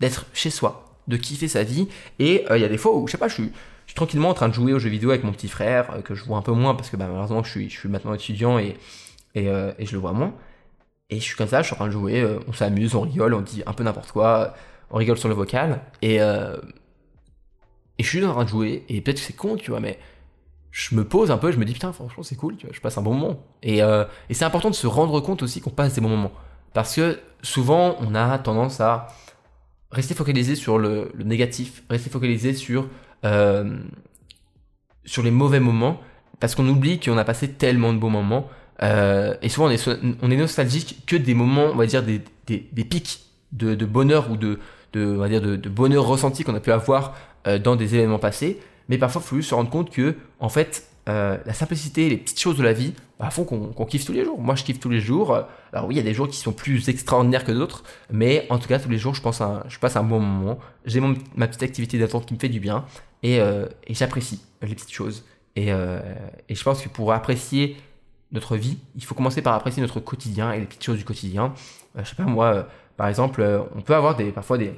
[0.00, 1.88] d'être chez soi, de kiffer sa vie.
[2.18, 3.52] Et euh, il y a des fois où je sais pas, je suis,
[3.94, 6.24] tranquillement en train de jouer aux jeux vidéo avec mon petit frère euh, que je
[6.24, 8.76] vois un peu moins parce que bah, malheureusement je suis, je suis maintenant étudiant et
[9.34, 10.34] et je le vois moins.
[11.10, 13.00] Et je suis comme ça, je suis en train de jouer, euh, on s'amuse, on
[13.00, 14.54] rigole, on dit un peu n'importe quoi,
[14.90, 15.82] on rigole sur le vocal.
[16.02, 16.56] Et, euh,
[17.98, 19.98] et je suis en train de jouer, et peut-être que c'est con, tu vois, mais
[20.70, 22.80] je me pose un peu, je me dis putain, franchement, c'est cool, tu vois, je
[22.80, 23.44] passe un bon moment.
[23.62, 26.32] Et, euh, et c'est important de se rendre compte aussi qu'on passe des bons moments.
[26.74, 29.08] Parce que souvent, on a tendance à
[29.90, 32.88] rester focalisé sur le, négatif, rester focalisé sur,
[35.04, 36.00] sur les mauvais moments,
[36.38, 38.48] parce qu'on oublie qu'on a passé tellement de bons moments
[38.82, 39.88] euh, et souvent, on est,
[40.22, 43.20] on est nostalgique que des moments, on va dire, des, des, pics
[43.52, 44.58] de, de, bonheur ou de,
[44.92, 47.14] de, on va dire de, de bonheur ressenti qu'on a pu avoir
[47.46, 48.58] euh, dans des événements passés.
[48.88, 52.16] Mais parfois, il faut juste se rendre compte que, en fait, euh, la simplicité, les
[52.16, 54.40] petites choses de la vie, bah, font qu'on qu'on kiffe tous les jours.
[54.40, 55.38] Moi, je kiffe tous les jours.
[55.72, 58.58] Alors oui, il y a des jours qui sont plus extraordinaires que d'autres, mais en
[58.58, 60.58] tout cas, tous les jours, je pense, un, je passe un bon moment.
[60.86, 61.00] J'ai
[61.36, 62.84] ma petite activité d'attente qui me fait du bien,
[63.22, 63.40] et,
[63.90, 65.24] j'apprécie les petites choses.
[65.54, 67.76] Et je pense que pour apprécier
[68.32, 71.52] notre vie, il faut commencer par apprécier notre quotidien et les petites choses du quotidien.
[71.96, 72.62] Euh, je sais pas moi, euh,
[72.96, 74.74] par exemple, euh, on peut avoir des parfois des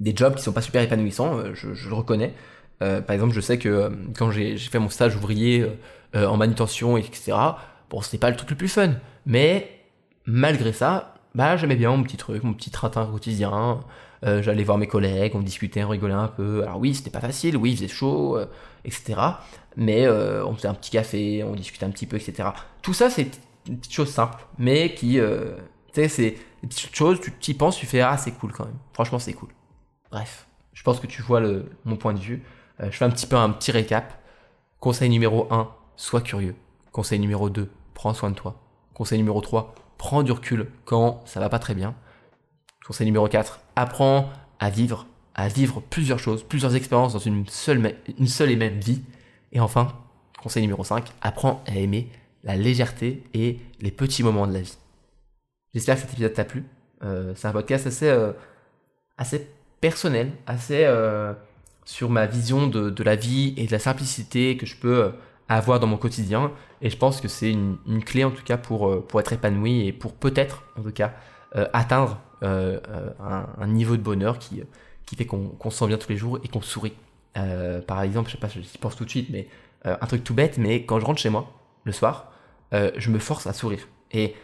[0.00, 2.34] des jobs qui sont pas super épanouissants, je, le reconnais.
[2.80, 5.66] par exemple, je sais que quand j'ai fait mon stage ouvrier
[6.14, 7.32] en manutention, etc.
[7.90, 8.94] Bon, c'était pas le truc le plus fun,
[9.24, 9.70] mais
[10.26, 13.80] malgré ça, bah j'aimais bien mon petit truc, mon petit train quotidien.
[14.22, 16.62] J'allais voir mes collègues, on discutait, on rigolait un peu.
[16.62, 18.38] Alors oui, c'était pas facile, oui, il faisait chaud,
[18.86, 19.16] etc
[19.76, 22.50] mais euh, on faisait un petit café, on discutait un petit peu, etc.
[22.82, 25.56] Tout ça, c'est une petite chose simple, mais qui, euh,
[25.92, 26.30] tu sais, c'est
[26.62, 28.78] des petites choses, tu t'y penses, tu fais, ah, c'est cool quand même.
[28.92, 29.50] Franchement, c'est cool.
[30.10, 32.42] Bref, je pense que tu vois le, mon point de vue.
[32.80, 34.14] Euh, je fais un petit peu un petit récap.
[34.80, 36.54] Conseil numéro 1, sois curieux.
[36.92, 38.60] Conseil numéro 2, prends soin de toi.
[38.92, 39.74] Conseil numéro 3,
[40.04, 41.94] prends du recul quand ça va pas très bien.
[42.86, 44.28] Conseil numéro 4, apprends
[44.60, 47.80] à vivre, à vivre plusieurs choses, plusieurs expériences dans une seule,
[48.50, 49.00] et même vie.
[49.52, 49.94] Et enfin,
[50.42, 52.10] conseil numéro 5, apprends à aimer
[52.42, 54.76] la légèreté et les petits moments de la vie.
[55.72, 56.66] J'espère que cet épisode t'a plu.
[57.02, 58.32] Euh, c'est un podcast assez, euh,
[59.80, 61.32] personnel, assez euh,
[61.86, 65.14] sur ma vision de, la vie et de la simplicité que je peux
[65.48, 66.52] avoir dans mon quotidien.
[66.82, 69.92] Et je pense que c'est une, clé en tout cas pour, pour être épanoui et
[69.92, 71.12] pour peut-être en tout cas
[71.72, 72.80] atteindre un,
[73.58, 74.62] un, niveau de bonheur qui,
[75.06, 76.94] qui fait qu'on se sent bien tous les jours et qu'on sourit.
[77.86, 79.48] par exemple, je sais pas, je pense tout de suite, mais
[79.84, 81.52] un truc tout bête, mais quand je rentre chez moi
[81.84, 82.32] le soir,
[82.74, 83.86] euh, je me force à sourire.
[84.12, 84.34] Et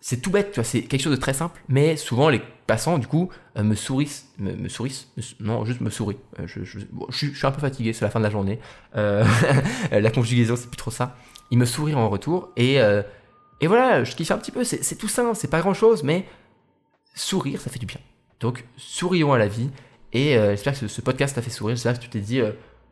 [0.00, 2.98] c'est tout bête, tu vois, c'est quelque chose de très simple, mais souvent les passants,
[2.98, 5.08] du coup, euh, me sourissent, me, sourissent,
[5.40, 6.20] non, juste me sourient.
[6.38, 6.78] Euh, je, je,
[7.10, 8.60] suis un peu fatigué, c'est la fin de la journée.
[8.94, 11.16] la conjugaison, c'est plus trop ça.
[11.50, 12.76] Ils me sourient en retour, et,
[13.60, 16.26] et voilà, je kiffe un petit peu, c'est tout simple, c'est pas grand chose, mais
[17.14, 18.00] sourire, ça fait du bien.
[18.40, 19.70] Donc, sourions à la vie,
[20.12, 22.40] et j'espère que ce, podcast t'a fait sourire, j'espère que tu t'es dit,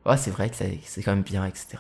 [0.07, 1.77] oh, c'est vrai que c'est quand même bien, etc.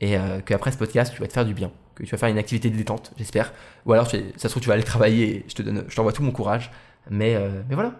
[0.00, 2.38] Et qu'après ce podcast, tu vas te faire du bien que tu vas faire une
[2.38, 3.52] activité de détente, j'espère.
[3.86, 6.30] Ou alors, ça se trouve, tu vas aller travailler et je te t'envoie tout mon
[6.30, 6.70] courage.
[7.10, 7.94] Mais, euh, mais voilà.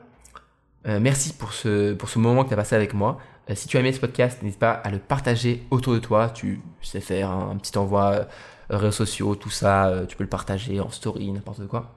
[0.86, 3.18] Euh, merci pour ce, pour ce moment que tu as passé avec moi.
[3.50, 6.30] Euh, si tu as aimé ce podcast, n'hésite pas à le partager autour de toi.
[6.30, 8.28] Tu sais faire un, petit envoi
[8.70, 9.92] réseaux sociaux, tout ça.
[10.08, 11.94] tu peux le partager en story, n'importe quoi.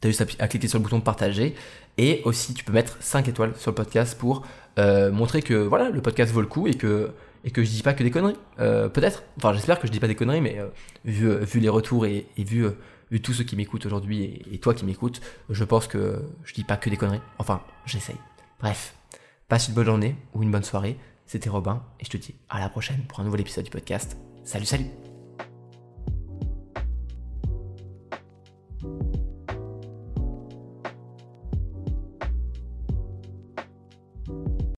[0.00, 1.54] Tu as juste à, cliquer sur le bouton partager.
[1.98, 4.46] Et aussi, tu peux mettre 5 étoiles sur le podcast pour
[4.76, 7.12] montrer que voilà, le podcast vaut le coup et que
[7.46, 8.36] et que je dis pas que des conneries.
[8.58, 9.22] Euh, peut-être.
[9.38, 10.66] Enfin, j'espère que je dis pas des conneries, mais euh,
[11.04, 12.66] vu, euh, vu les retours et, vu,
[13.10, 16.64] vu tous ceux qui m'écoutent aujourd'hui et, toi qui m'écoutes, je pense que je dis
[16.64, 17.22] pas que des conneries.
[17.38, 18.16] Enfin, j'essaye.
[18.60, 18.94] Bref,
[19.48, 20.98] passe une bonne journée ou une bonne soirée.
[21.24, 24.16] C'était Robin et je te dis à la prochaine pour un nouvel épisode du podcast.
[24.44, 25.05] Salut, salut